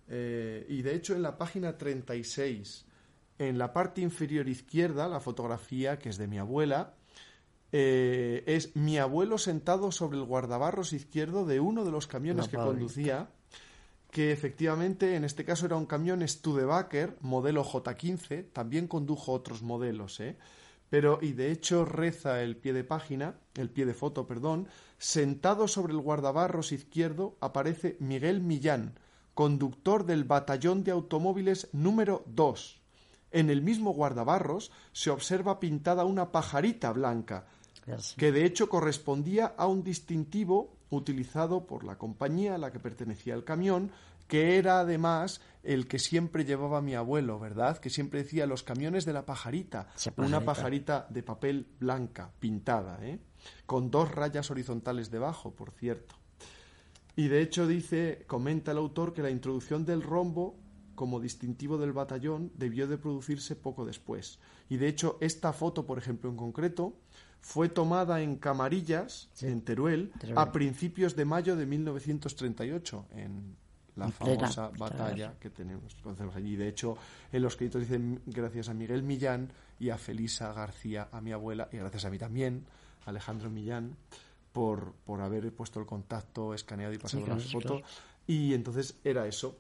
[0.09, 2.85] eh, y de hecho en la página 36,
[3.39, 6.95] en la parte inferior izquierda, la fotografía, que es de mi abuela,
[7.73, 12.57] eh, es mi abuelo sentado sobre el guardabarros izquierdo de uno de los camiones que
[12.57, 13.29] conducía,
[14.11, 20.21] que efectivamente en este caso era un camión Studebaker modelo J15, también condujo otros modelos,
[20.21, 20.37] ¿eh?
[20.89, 25.67] Pero, y de hecho reza el pie de página, el pie de foto, perdón, sentado
[25.67, 28.95] sobre el guardabarros izquierdo aparece Miguel Millán,
[29.37, 32.80] conductor del batallón de automóviles número 2.
[33.32, 37.47] En el mismo guardabarros se observa pintada una pajarita blanca,
[38.16, 43.34] que de hecho correspondía a un distintivo utilizado por la compañía a la que pertenecía
[43.34, 43.93] el camión,
[44.26, 47.76] que era además el que siempre llevaba mi abuelo, ¿verdad?
[47.76, 53.20] Que siempre decía los camiones de la pajarita, una pajarita de papel blanca, pintada, ¿eh?
[53.66, 56.16] Con dos rayas horizontales debajo, por cierto.
[57.17, 60.57] Y de hecho dice, comenta el autor que la introducción del rombo
[60.95, 64.39] como distintivo del batallón debió de producirse poco después.
[64.69, 66.95] Y de hecho esta foto, por ejemplo, en concreto,
[67.41, 73.57] fue tomada en Camarillas, en Teruel, a principios de mayo de 1938, en
[73.95, 75.95] la famosa batalla que tenemos
[76.35, 76.57] allí.
[76.57, 76.99] De hecho,
[77.33, 81.69] en los créditos dicen gracias a Miguel Millán y a Felisa García, a mi abuela,
[81.73, 82.67] y gracias a mí también,
[83.05, 83.97] Alejandro Millán,
[84.57, 87.83] por, por haber puesto el contacto, escaneado y pasado la foto.
[88.27, 89.59] Y entonces era eso,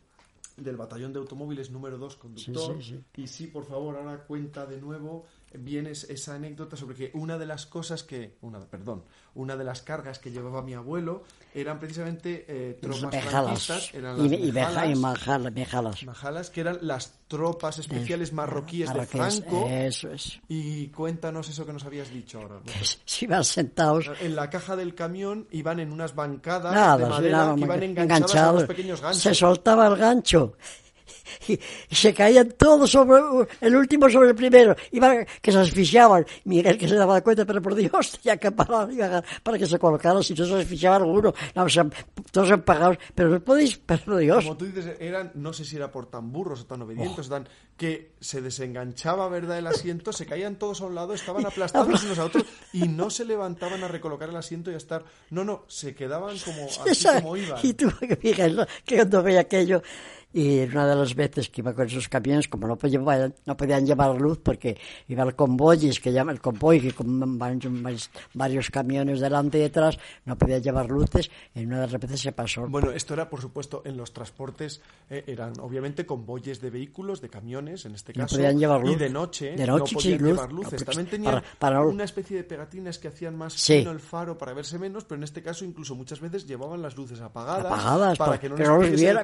[0.56, 2.78] del batallón de automóviles número 2, conductor.
[3.14, 5.26] y sí, por favor, ahora cuenta de nuevo
[5.58, 9.04] viene esa anécdota sobre que una de las cosas que, una, perdón,
[9.34, 14.32] una de las cargas que llevaba mi abuelo eran precisamente eh, tropas franquistas, eran las
[14.32, 19.66] y, mejalas, majalas, que eran las tropas especiales marroquíes de Franco.
[19.68, 20.40] Eso es.
[20.48, 22.60] Y cuéntanos eso que nos habías dicho ahora.
[23.04, 24.10] Si iban sentados.
[24.20, 28.52] En la caja del camión iban en unas bancadas de madera que iban enganchadas a
[28.52, 29.22] unos pequeños ganchos.
[29.22, 30.54] Se soltaba el gancho
[31.48, 31.58] y,
[31.94, 33.20] se caían todos sobre
[33.60, 36.26] el último sobre el primero, iban que se asfixiaban.
[36.44, 38.88] Miguel que se daba cuenta, pero por Dios, ya que parar
[39.42, 41.86] para que se colocaran, si no se asfixiaba alguno, no, o sea,
[42.30, 44.44] todos pagados, pero no podéis, pero Dios.
[44.44, 47.48] Como tú dices, eran, no sé si era por tan burros o tan obedientes, tan,
[47.76, 52.18] que se desenganchaba, ¿verdad?, el asiento, se caían todos a un lado, estaban aplastados unos
[52.18, 55.64] a otros y no se levantaban a recolocar el asiento y a estar, no, no,
[55.68, 57.58] se quedaban como así como iban.
[57.62, 57.92] Y tú,
[58.22, 59.82] Miguel, que cuando veía aquello,
[60.32, 63.86] y una de las veces que iba con esos camiones, como no podían, no podían
[63.86, 64.76] llevar luz porque
[65.08, 69.98] iba el convoy, es que llama el convoy, que con varios camiones delante y detrás,
[70.24, 72.66] no podía llevar luces, en una de las veces se pasó.
[72.68, 77.28] Bueno, esto era, por supuesto, en los transportes, eh, eran obviamente convoyes de vehículos, de
[77.28, 78.92] camiones, en este caso, no podían llevar luz.
[78.92, 80.84] y de noche, no podían llevar luces.
[80.84, 81.42] También tenían
[81.86, 85.24] una especie de pegatinas que hacían más fino el faro para verse menos, pero en
[85.24, 89.22] este caso incluso muchas veces llevaban las luces apagadas, apagadas para, que no, les viera,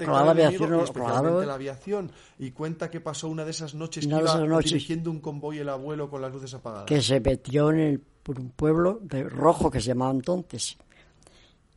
[1.00, 5.20] especialmente la aviación, y cuenta que pasó una de esas noches que iba dirigiendo un
[5.20, 6.86] convoy el abuelo con las luces apagadas.
[6.86, 10.76] Que se metió en el, por un pueblo de rojo que se llamaba entonces.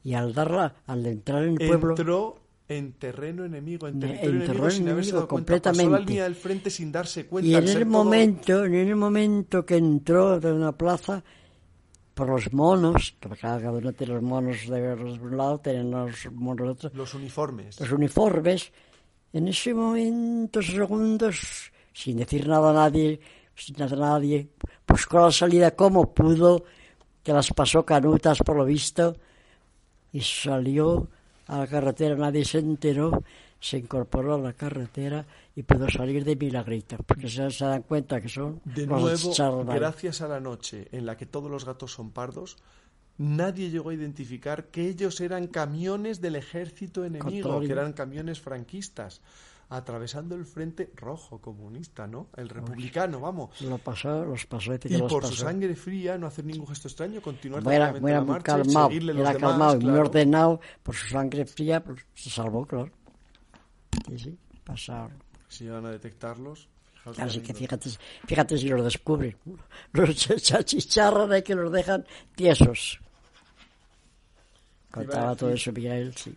[0.04, 1.92] Y al darla, al entrar en el pueblo...
[1.92, 5.84] Entró en terreno enemigo, en territorio enemigo, sin haberse dado completamente.
[5.84, 7.48] Pasó la línea del frente sin darse cuenta.
[7.48, 11.24] Y en el momento, en el momento que entró de una plaza,
[12.16, 16.66] por los monos, que cada uno tiene los monos de un lado, tienen los monos
[16.66, 16.92] de otro.
[16.94, 17.80] Los uniformes.
[17.80, 18.72] Los uniformes,
[19.36, 23.20] en ese momento, segundos, sin decir nada a nadie,
[23.54, 24.48] sin nada a nadie,
[24.88, 25.76] buscó la salida.
[25.76, 26.64] Como pudo,
[27.22, 29.18] que las pasó canutas por lo visto,
[30.14, 31.10] y salió
[31.48, 33.26] a la carretera, nadie se enteró,
[33.60, 38.22] se incorporó a la carretera y pudo salir de milagrito, porque se, se dan cuenta
[38.22, 42.12] que son De nuevo, gracias a la noche en la que todos los gatos son
[42.12, 42.56] pardos,
[43.18, 49.22] nadie llegó a identificar que ellos eran camiones del ejército enemigo, que eran camiones franquistas,
[49.70, 52.28] atravesando el frente rojo comunista, ¿no?
[52.36, 53.60] El republicano, vamos.
[53.62, 57.64] Lo pasó, los pasó y, por su sangre fría, no hacer ningún gesto extraño, continuar
[57.72, 61.84] era, la marcha, calmado, seguirle los era calmado y muy ordenado, por su sangre fría,
[61.84, 62.92] pues, se salvó, claro.
[64.08, 65.24] Sí, sí, pasaron.
[65.48, 66.68] Si van a detectarlos,
[67.18, 67.90] Así que fíjate,
[68.26, 69.38] fíjate si los descubren.
[69.94, 72.04] Los chachicharran hay que los dejan
[72.36, 73.00] tiesos.
[74.96, 76.36] Contaba todo eso Miguel, sí.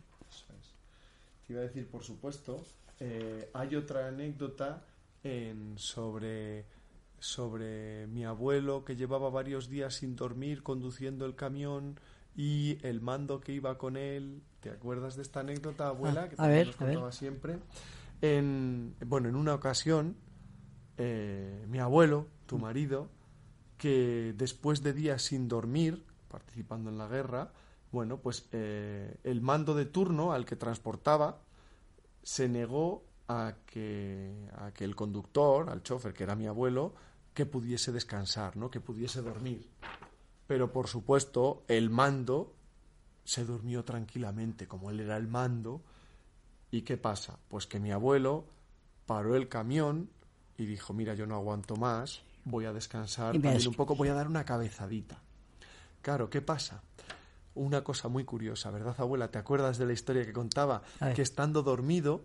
[1.46, 2.62] Te iba a decir, por supuesto,
[3.00, 4.84] eh, hay otra anécdota
[5.22, 6.66] en, sobre,
[7.18, 11.98] sobre mi abuelo que llevaba varios días sin dormir conduciendo el camión
[12.36, 14.42] y el mando que iba con él.
[14.60, 16.24] ¿Te acuerdas de esta anécdota, abuela?
[16.24, 17.58] Ah, que a ver, nos contaba siempre.
[18.20, 20.16] En, bueno, en una ocasión,
[20.96, 23.08] eh, mi abuelo, tu marido,
[23.78, 27.52] que después de días sin dormir, participando en la guerra,
[27.90, 31.40] bueno, pues eh, el mando de turno al que transportaba
[32.22, 36.94] se negó a que, a que el conductor, al chofer, que era mi abuelo,
[37.34, 38.70] que pudiese descansar, ¿no?
[38.70, 39.68] que pudiese dormir.
[40.46, 42.54] Pero por supuesto, el mando
[43.24, 45.82] se durmió tranquilamente, como él era el mando.
[46.70, 47.38] ¿Y qué pasa?
[47.48, 48.46] Pues que mi abuelo
[49.06, 50.10] paró el camión
[50.56, 54.14] y dijo, mira, yo no aguanto más, voy a descansar también un poco, voy a
[54.14, 55.20] dar una cabezadita.
[56.02, 56.82] Claro, ¿qué pasa?
[57.58, 59.32] Una cosa muy curiosa, ¿verdad, abuela?
[59.32, 60.82] ¿Te acuerdas de la historia que contaba?
[61.14, 62.22] Que estando dormido,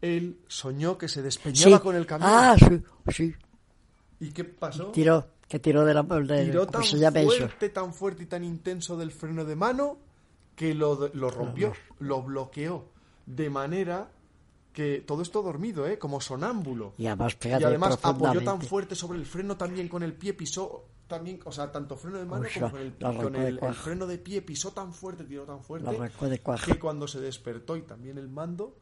[0.00, 2.30] él soñó que se despeñaba con el camión.
[2.32, 3.34] Ah, sí, sí.
[4.20, 4.86] ¿Y qué pasó?
[4.86, 6.02] Tiró, que tiró de la...
[6.02, 9.98] De, tiró tan fuerte, tan fuerte y tan intenso del freno de mano
[10.56, 12.88] que lo, lo rompió, lo bloqueó.
[13.26, 14.10] De manera
[14.72, 15.98] que todo esto dormido, ¿eh?
[15.98, 16.94] Como sonámbulo.
[16.96, 21.40] Y además, además apoyó tan fuerte sobre el freno también con el pie, pisó también,
[21.44, 22.70] o sea, tanto freno de mano como
[23.22, 25.90] con, el, freno de pie, pisó tan fuerte, tiró tan fuerte,
[26.64, 28.76] que cuando se despertó y también el mando,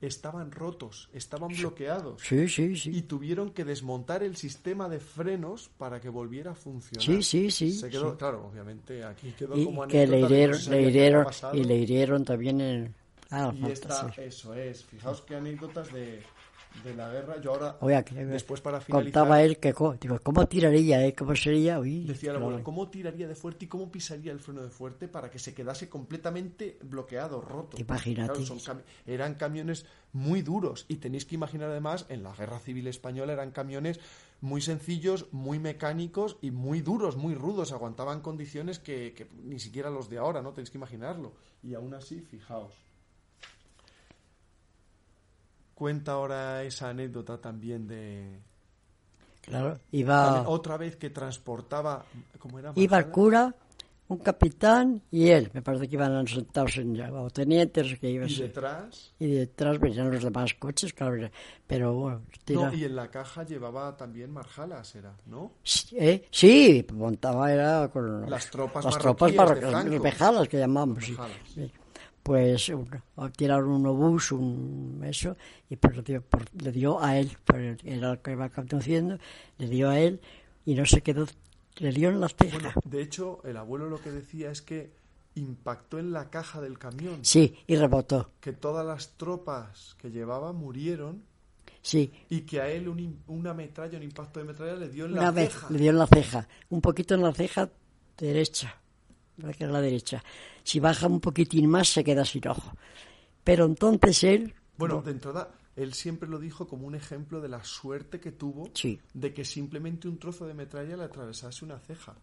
[0.00, 2.22] estaban rotos, estaban bloqueados.
[2.22, 2.90] Sí, sí, sí.
[2.94, 7.04] Y tuvieron que desmontar el sistema de frenos para que volviera a funcionar.
[7.04, 7.72] Sí, sí, sí.
[7.72, 11.76] Se quedó, claro, obviamente aquí quedó y como que le hirieron, le hirieron y le
[11.76, 12.94] hirieron también en
[13.30, 14.84] Ah, y esta, eso es.
[14.84, 16.22] Fijaos qué anécdotas de,
[16.84, 17.40] de la guerra.
[17.40, 19.22] Yo ahora, después para finalizar...
[19.22, 21.04] Contaba él que, digo, ¿cómo tiraría?
[21.06, 21.14] Eh?
[21.14, 21.80] ¿Cómo sería?
[21.80, 25.38] decía el ¿cómo tiraría de fuerte y cómo pisaría el freno de fuerte para que
[25.38, 27.76] se quedase completamente bloqueado, roto?
[27.78, 28.40] Imagínate.
[29.06, 33.50] eran camiones muy duros y tenéis que imaginar además, en la guerra civil española eran
[33.50, 34.00] camiones
[34.40, 37.72] muy sencillos, muy mecánicos y muy duros, muy rudos.
[37.72, 40.52] Aguantaban condiciones que, que ni siquiera los de ahora, ¿no?
[40.52, 41.32] Tenéis que imaginarlo.
[41.62, 42.85] Y aún así, fijaos
[45.76, 48.40] cuenta ahora esa anécdota también de...
[49.42, 50.48] Claro, iba...
[50.48, 52.04] otra vez que transportaba...
[52.38, 52.72] ¿cómo era?
[52.74, 53.54] Iba el cura,
[54.08, 55.50] un capitán y él.
[55.52, 58.28] Me parece que iban sentados en o tenientes que iban...
[58.28, 59.12] ¿Y detrás?
[59.20, 61.28] Y detrás venían los demás coches, claro.
[61.66, 62.22] Pero bueno...
[62.48, 65.52] No, y en la caja llevaba también marjalas, era, ¿no?
[65.62, 66.26] Sí, ¿eh?
[66.30, 68.30] sí montaba, era con...
[68.30, 69.34] Las tropas Las tropas
[70.32, 71.70] los que llamamos, sí
[72.26, 72.72] pues
[73.36, 75.36] tiraron un obús, un eso,
[75.70, 76.24] y pues le dio,
[76.60, 79.20] le dio a él, pues era el que iba conduciendo,
[79.58, 80.20] le dio a él
[80.64, 81.28] y no se quedó,
[81.76, 82.74] le dio en las cejas.
[82.84, 84.90] de hecho, el abuelo lo que decía es que
[85.36, 87.20] impactó en la caja del camión.
[87.22, 88.32] Sí, y rebotó.
[88.40, 91.22] Que todas las tropas que llevaba murieron.
[91.80, 92.10] Sí.
[92.28, 95.32] Y que a él un, una metralla, un impacto de metralla le dio en la
[95.32, 95.70] ceja.
[95.70, 97.70] Le dio en la ceja, un poquito en la ceja
[98.18, 98.80] derecha
[99.56, 100.22] que es la derecha.
[100.62, 102.72] Si baja un poquitín más se queda sin ojo.
[103.44, 104.54] Pero entonces él...
[104.76, 105.44] Bueno, dentro de
[105.76, 108.70] él siempre lo dijo como un ejemplo de la suerte que tuvo
[109.14, 112.16] de que simplemente un trozo de metralla le atravesase una ceja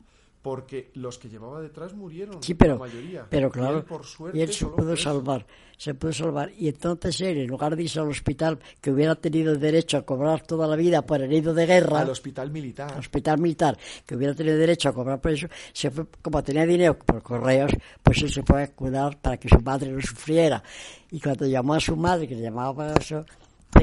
[0.44, 3.26] porque los que llevaba detrás murieron sí, pero, la mayoría.
[3.30, 6.52] Pero claro, y él, por suerte, y él se pudo salvar, se pudo salvar.
[6.58, 10.42] Y entonces él, en lugar de irse al hospital, que hubiera tenido derecho a cobrar
[10.42, 12.02] toda la vida por herido de guerra...
[12.02, 12.92] Al hospital militar.
[12.92, 16.66] Al hospital militar, que hubiera tenido derecho a cobrar por eso, se fue, como tenía
[16.66, 17.72] dinero por correos,
[18.04, 20.62] pues él se fue a cuidar para que su madre no sufriera.
[21.10, 23.26] Y cuando llamó a su madre, que le llamaba para eso,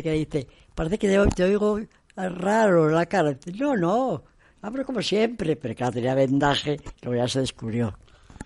[0.02, 1.80] que dice, parece que te oigo
[2.16, 3.32] raro la cara.
[3.32, 4.24] Dice, no, no,
[4.62, 7.94] Hablo como siempre, pero claro, tenía vendaje luego ya se descubrió.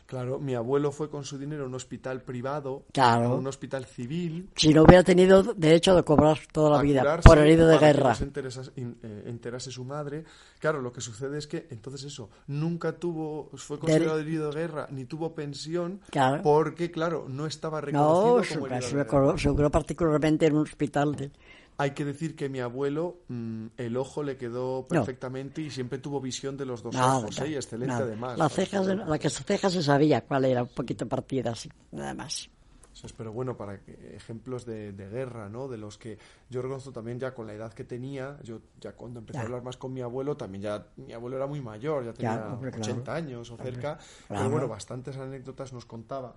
[0.07, 3.33] Claro, mi abuelo fue con su dinero a un hospital privado, claro.
[3.33, 4.51] a un hospital civil.
[4.55, 8.15] Si no hubiera tenido derecho de cobrar toda la vida por herido de guerra.
[8.15, 8.41] Que
[8.77, 10.25] eh, enterase, su madre.
[10.61, 14.87] Claro, lo que sucede es que entonces eso, nunca tuvo, fue considerado herido de guerra,
[14.91, 16.01] ni tuvo pensión,
[16.43, 19.39] porque claro, no estaba reconocido no, como herido de guerra.
[19.39, 21.33] se curó particularmente en un hospital de,
[21.77, 26.21] hay que decir que mi abuelo, mm, el ojo le quedó perfectamente y siempre tuvo
[26.21, 27.49] visión de los dos ojos, ¿eh?
[27.49, 28.39] y excelente además.
[28.39, 32.15] Las cejas, la que sus cejas se sabía cuál era, un poquito partida así, nada
[32.15, 32.49] más.
[32.93, 33.75] Eso es, pero bueno, para
[34.13, 35.67] ejemplos de, guerra, ¿no?
[35.67, 36.17] De los que
[36.49, 39.65] yo reconozco también ya con la edad que tenía, yo ya cuando empecé a hablar
[39.65, 43.51] más con mi abuelo, también ya, mi abuelo era muy mayor, ya tenía 80 años
[43.51, 43.99] o cerca,
[44.29, 46.37] pero bueno, bastantes anécdotas nos contaba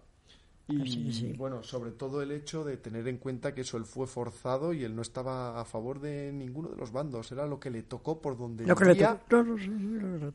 [0.70, 4.74] y bueno, sobre todo el hecho de tener en cuenta que eso él fue forzado
[4.74, 7.84] y él no estaba a favor de ninguno de los bandos, era lo que le
[7.84, 9.22] tocó por donde lo vivía.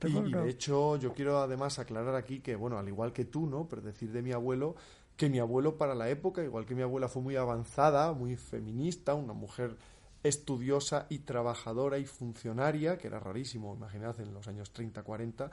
[0.05, 3.69] y, de hecho yo quiero además aclarar aquí que bueno, al igual que tú, ¿no?
[3.69, 4.75] Pero decir de mi abuelo
[5.17, 9.15] que mi abuelo para la época, igual que mi abuela fue muy avanzada, muy feminista,
[9.15, 9.77] una mujer
[10.23, 15.51] estudiosa y trabajadora y funcionaria, que era rarísimo, imaginad en los años 30, 40,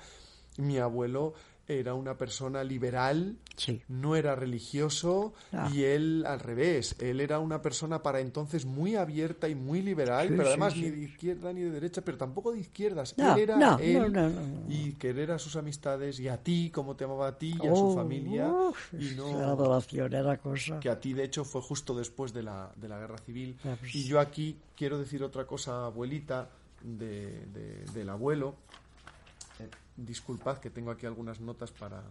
[0.57, 1.33] mi abuelo
[1.69, 3.81] era una persona liberal, Sí.
[3.87, 5.69] no era religioso Ah.
[5.71, 10.27] y él al revés, él era una persona para entonces muy abierta y muy liberal,
[10.27, 10.81] Sí, pero además sí.
[10.81, 13.15] ni de izquierda ni de derecha, pero tampoco de izquierdas.
[13.17, 14.31] No, él era no, él no,
[14.67, 17.71] y querer a sus amistades y a ti, como te amaba a ti y a
[17.71, 20.79] Oh, su familia uf, y La adoración era cosa.
[20.79, 23.55] que a ti de hecho fue justo después de la, de la guerra civil.
[23.63, 26.49] Ah, pues Y yo aquí quiero decir otra cosa, abuelita,
[26.81, 28.55] de, de- del abuelo.
[29.59, 32.03] Eh, disculpad que tengo aquí algunas notas para,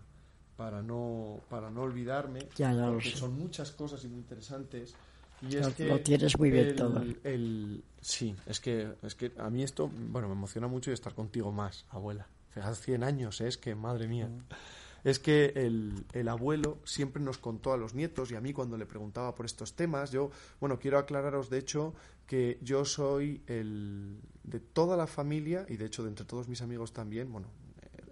[0.57, 4.95] para, no, para no olvidarme, Ya, ya lo porque son muchas cosas y muy interesantes.
[5.41, 7.03] Y Lo- es que lo tienes muy bien el- todo.
[7.25, 11.15] el- sí, es que, es que a mí esto, bueno, me emociona mucho y estar
[11.15, 12.27] contigo más, abuela.
[12.51, 13.47] Fíjate, 100 años, ¿eh?
[13.49, 14.29] es que, madre mía.
[15.09, 18.77] Es que el, el abuelo siempre nos contó a los nietos y a mí cuando
[18.77, 20.31] le preguntaba por estos temas, yo,
[20.61, 21.95] bueno, quiero aclararos de hecho
[22.27, 26.61] que yo soy el de toda la familia y de hecho de entre todos mis
[26.61, 27.49] amigos también, bueno,
[27.81, 28.03] eh,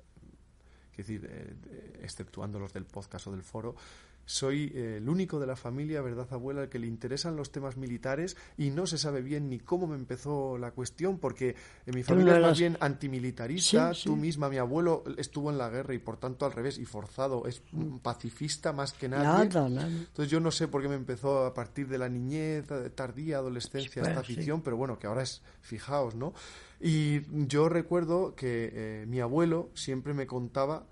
[0.96, 3.76] decir, eh, exceptuando los del podcast o del foro,
[4.26, 7.76] soy eh, el único de la familia, ¿verdad, abuela?, al que le interesan los temas
[7.78, 11.54] militares y no se sabe bien ni cómo me empezó la cuestión, porque
[11.86, 14.08] en mi Tú familia no es más bien antimilitarista, Sí, sí.
[14.08, 17.46] tú misma, mi abuelo estuvo en la guerra y por tanto al revés y forzado,
[17.46, 17.62] es
[18.02, 19.48] pacifista más que nadie.
[19.48, 19.86] Nada, nada.
[19.88, 23.38] Entonces yo no sé por qué me empezó a partir de la niñez, eh, tardía,
[23.38, 24.32] adolescencia, Pues, esta sí.
[24.32, 26.34] afición, pero bueno, que ahora es, fijaos, ¿no?
[26.80, 30.84] Y yo recuerdo que eh, mi abuelo siempre me contaba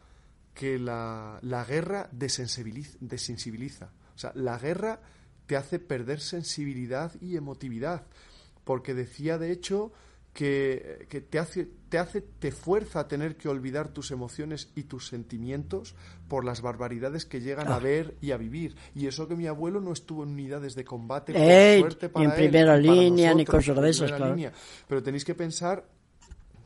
[0.55, 3.91] que la, la guerra desensibiliza, desensibiliza.
[4.15, 5.01] O sea, la guerra
[5.47, 8.07] te hace perder sensibilidad y emotividad.
[8.65, 9.93] Porque decía, de hecho,
[10.33, 14.85] que, que te hace, te hace, te fuerza a tener que olvidar tus emociones y
[14.85, 15.95] tus sentimientos
[16.29, 17.79] por las barbaridades que llegan a Ah.
[17.81, 18.75] ver y a vivir.
[18.95, 21.85] Y eso que mi abuelo no estuvo en unidades de combate, Ey,
[22.17, 24.35] ni en primera línea, ni cosas de esas, claro.
[24.35, 24.53] línea.
[24.89, 25.85] Pero tenéis que pensar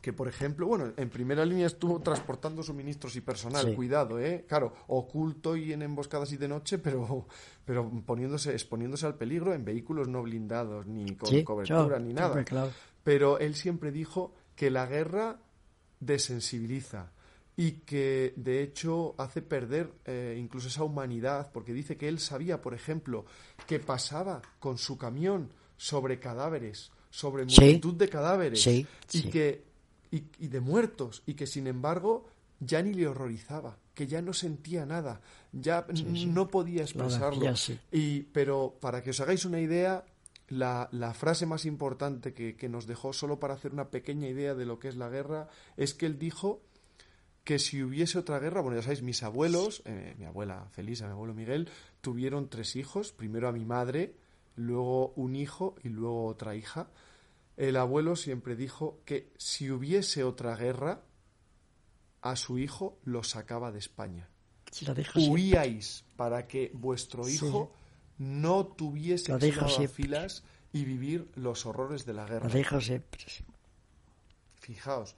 [0.01, 3.75] que, por ejemplo, bueno, en primera línea estuvo transportando suministros y personal, Sí.
[3.75, 4.45] cuidado, ¿eh?
[4.47, 7.27] Claro, oculto y en emboscadas y de noche, pero,
[7.65, 12.13] pero poniéndose, exponiéndose al peligro en vehículos no blindados, ni con Sí, cobertura, yo, ni
[12.13, 12.43] nada.
[12.45, 12.71] claro.
[13.03, 15.39] Pero él siempre dijo que la guerra
[15.99, 17.11] desensibiliza
[17.55, 22.61] y que de hecho hace perder eh, incluso esa humanidad, porque dice que él sabía,
[22.61, 23.25] por ejemplo,
[23.67, 27.59] que pasaba con su camión sobre cadáveres, sobre Sí.
[27.61, 29.29] multitud de cadáveres Sí, y sí.
[29.29, 29.65] que
[30.11, 32.25] y, y de muertos y que sin embargo
[32.59, 35.21] ya ni le horrorizaba, que ya no sentía nada,
[35.51, 35.85] ya
[36.27, 37.45] no podía expresarlo.
[37.91, 40.03] Y, pero para que os hagáis una idea,
[40.49, 44.55] la, la frase más importante que, que nos dejó, solo para hacer una pequeña idea
[44.55, 46.61] de lo que es la guerra, es que él dijo
[47.45, 51.13] que si hubiese otra guerra, bueno, ya sabéis, mis abuelos, eh, mi abuela Felisa, mi
[51.13, 51.69] abuelo Miguel,
[52.01, 54.15] tuvieron tres hijos, primero a mi madre,
[54.55, 56.89] luego un hijo y luego otra hija.
[57.59, 61.03] El abuelo siempre dijo que si hubiese otra guerra,
[62.21, 64.29] a su hijo lo sacaba de España
[64.85, 65.33] lo siempre.
[65.33, 67.35] huíais para que vuestro Sí.
[67.35, 67.73] hijo
[68.17, 72.47] no tuviese que filas y vivir los horrores de la guerra.
[72.47, 73.21] Lo dijo siempre.
[73.27, 73.43] sí.
[74.61, 75.15] Fijaos,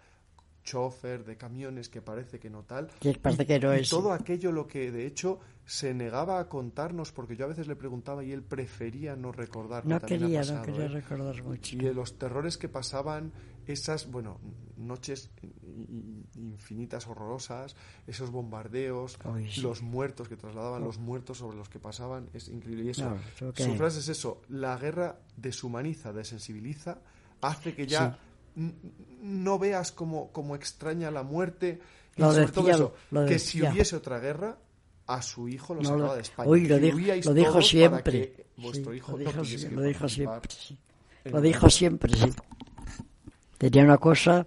[0.63, 2.87] chofer de camiones que parece que no tal.
[2.99, 3.89] Que parece que no y es.
[3.89, 7.75] todo aquello lo que de hecho se negaba a contarnos porque yo a veces le
[7.75, 9.85] preguntaba y él prefería no recordar.
[9.85, 10.89] No quería, pasado, no quería ¿eh?
[10.89, 11.75] recordar mucho.
[11.75, 13.31] y de los terrores que pasaban
[13.67, 14.39] esas bueno
[14.77, 15.29] noches
[16.35, 17.75] infinitas horrorosas
[18.07, 19.61] esos bombardeos Ay, sí.
[19.61, 23.53] los muertos que trasladaban los muertos sobre los que pasaban es increíble y eso No,
[23.53, 26.99] que- su frase es eso la guerra deshumaniza desensibiliza
[27.41, 28.15] hace que ya n-
[28.55, 31.79] no veas como, como extraña la muerte
[32.15, 33.71] y Lo sobre todo decía, eso lo que si decía.
[33.71, 34.57] hubiese otra guerra
[35.07, 36.97] a su hijo lo No, sacaba lo- de España Uy, lo que dijo,
[37.29, 38.11] lo dijo siempre.
[38.33, 40.51] que vuestro Sí, hijo lo no dijo, sí, que lo dijo siempre.
[40.51, 40.77] sí.
[41.25, 42.33] Lo dijo siempre, sí.
[43.57, 44.45] Tenía una cosa.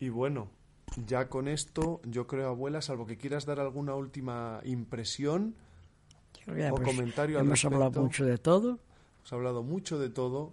[0.00, 0.48] Y bueno,
[1.06, 5.54] ya con esto, yo creo, abuela, salvo que quieras dar alguna última impresión,
[6.32, 8.02] que O hemos- comentario al Hemos hablado respecto.
[8.02, 8.78] mucho de todo.
[9.24, 10.52] os he hablado mucho de todo.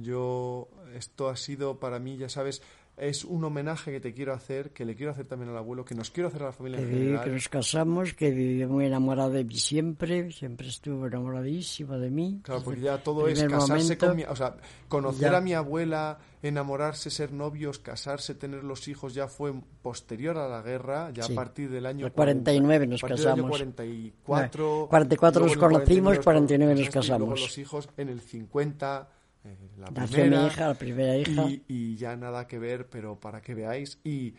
[0.00, 2.62] Yo, esto ha sido para mí, ya sabes,
[2.96, 5.94] es un homenaje que te quiero hacer, que le quiero hacer también al abuelo, que
[5.94, 7.32] nos quiero hacer a la familia Que, en viví, que general.
[7.34, 10.32] nos casamos, que vivió muy enamorado de mí siempre.
[10.32, 12.40] Siempre estuvo enamoradísimo de mí.
[12.42, 14.06] Claro, porque ya todo es casarse momento.
[14.06, 14.22] con mi...
[14.24, 14.56] O sea,
[14.88, 15.36] conocer Ya.
[15.36, 19.52] a mi abuela, enamorarse, ser novios, casarse, tener los hijos, ya fue
[19.82, 21.32] posterior a la guerra, ya Sí.
[21.32, 22.06] a partir del año...
[22.06, 23.58] El 49 nos a partir del año casamos.
[23.58, 24.86] 44...
[24.88, 27.40] 44 nos conocimos, 49 nos casaste, y luego casamos.
[27.42, 29.08] los hijos en el 50,
[29.46, 30.42] eh, la Nació primera...
[30.42, 31.42] mi hija, la primera hija.
[31.48, 33.98] y, y ya nada que ver, pero para que veáis.
[34.04, 34.34] Y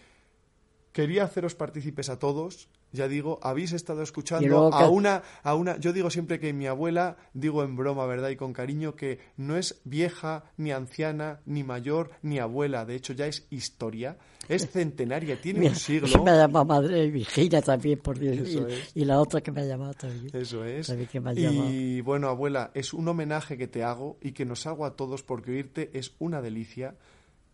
[0.91, 2.69] quería haceros partícipes a todos.
[2.93, 5.77] Ya digo, habéis estado escuchando a una, a una.
[5.77, 8.29] Yo digo siempre que mi abuela, digo en broma, ¿verdad?
[8.29, 12.85] Y con cariño, que no es vieja, ni anciana, ni mayor, ni abuela.
[12.85, 14.17] De hecho, ya es historia.
[14.47, 16.07] Es centenaria, tiene un siglo.
[16.07, 18.49] Eso me ha llamado madre Virginia también, por Dios.
[18.93, 20.29] Y, y, la otra que me ha llamado también.
[20.33, 20.93] Eso es.
[21.35, 25.23] y bueno, abuela, es un homenaje que te hago y que nos hago a todos
[25.23, 26.95] porque oírte es una delicia.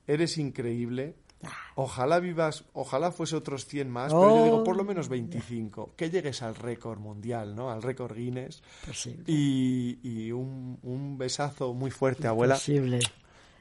[0.06, 1.15] Eres increíble
[1.76, 5.94] Ojalá vivas, ojalá fuese otros 100 más, pero yo digo por lo menos 25.
[5.95, 7.70] Que llegues al récord mundial, ¿no?
[7.70, 8.61] Al récord Guinness.
[9.28, 12.57] Y, y un, un, besazo muy fuerte, abuela.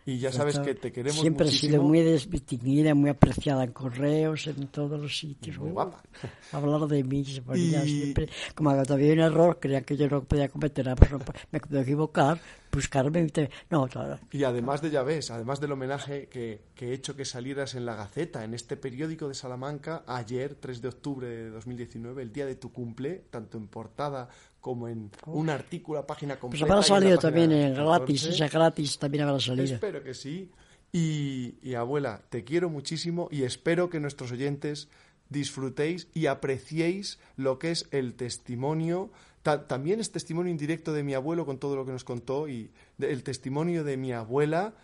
[0.04, 1.68] Y ya sabes que te queremos Siempre muchísimo.
[1.68, 5.58] he sido muy distinguida, muy apreciada en correos, en todos los sitios.
[5.58, 6.02] Muy guapa.
[6.50, 8.28] Hablar de mí, se ponía siempre.
[8.54, 11.10] Como hay un error, creía que yo no podía cometer, ah, pues,
[11.52, 12.40] me puedo equivocar,
[12.72, 13.30] buscarme.
[13.70, 14.18] No, claro.
[14.32, 17.86] Y además de, ya ves, además del homenaje que, que he hecho que salieras en
[17.86, 22.46] la Gaceta, en este periódico de Salamanca, ayer, 3 de octubre de 2019, el día
[22.46, 24.28] de tu cumple, tanto en portada
[24.62, 26.64] como en un artículo a página completa.
[26.64, 29.74] Pues habrá salido también en gratis, esa gratis también habrá salido.
[29.74, 30.50] Espero que sí.
[30.92, 34.88] Y, y, abuela, te quiero muchísimo y espero que nuestros oyentes
[35.28, 39.10] disfrutéis y apreciéis lo que es el testimonio.
[39.42, 42.70] también es testimonio indirecto de mi abuelo con todo lo que nos contó y
[43.00, 44.74] el testimonio de mi abuela.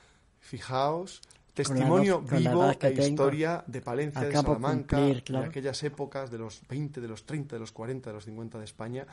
[0.41, 1.21] Fijaos,
[1.55, 7.09] testimonio vivo e historia de Palencia, de Salamanca, de aquellas épocas de los 20, de
[7.09, 9.07] los 30, de los 40, de los 50 de España.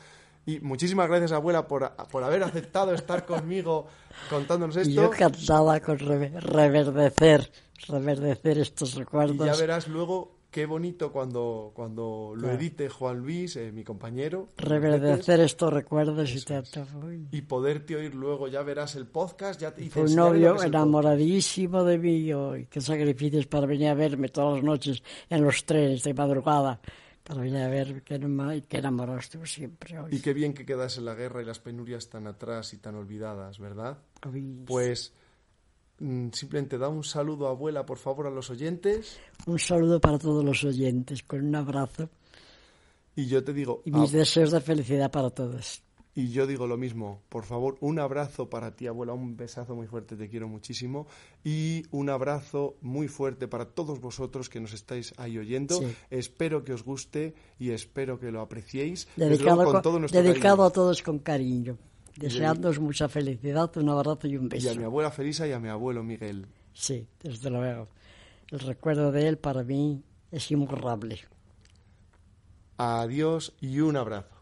[0.46, 3.88] Y muchísimas gracias, abuela, por, por haber aceptado estar conmigo
[4.30, 4.90] contándonos esto.
[4.90, 7.50] Y yo cansada con reverdecer,
[7.88, 9.44] reverdecer estos recuerdos.
[9.44, 14.48] Y ya verás luego qué bonito cuando, cuando lo edite Juan Luis, eh, mi compañero.
[14.56, 16.62] Reverdecer estos recuerdos y, te...
[17.32, 19.60] y poderte oír luego, ya verás el podcast.
[19.60, 24.28] Ya te, Fue un novio enamoradísimo de mí y qué sacrificios para venir a verme
[24.28, 26.80] todas las noches en los trenes de madrugada
[27.26, 28.04] para venir a ver
[29.18, 29.96] estuvo siempre.
[30.10, 32.94] Y qué bien que quedas en la guerra y las penurias tan atrás y tan
[32.94, 33.98] olvidadas, ¿verdad?
[34.64, 35.12] Pues
[35.98, 39.18] mm, simplemente da un saludo, abuela, por favor, a los oyentes.
[39.46, 42.08] Un saludo para todos los oyentes, con un abrazo.
[43.16, 43.82] Y yo te digo...
[43.84, 45.82] Y mis deseos de felicidad para todos.
[46.16, 49.86] Y yo digo lo mismo, por favor, un abrazo para ti, abuela, un besazo muy
[49.86, 51.06] fuerte, te quiero muchísimo.
[51.44, 55.78] Y un abrazo muy fuerte para todos vosotros que nos estáis ahí oyendo.
[56.08, 59.06] Espero que os guste y espero que lo apreciéis.
[59.14, 61.76] Dedicado, dedicado a todos con cariño.
[62.16, 64.66] Deseándoos mucha felicidad, un abrazo y un beso.
[64.66, 66.46] Y a mi abuela Felisa y a mi abuelo Miguel.
[66.72, 67.88] Sí, desde luego.
[68.50, 71.20] El recuerdo de él para mí es imborrable.
[72.78, 74.35] Adiós y un abrazo.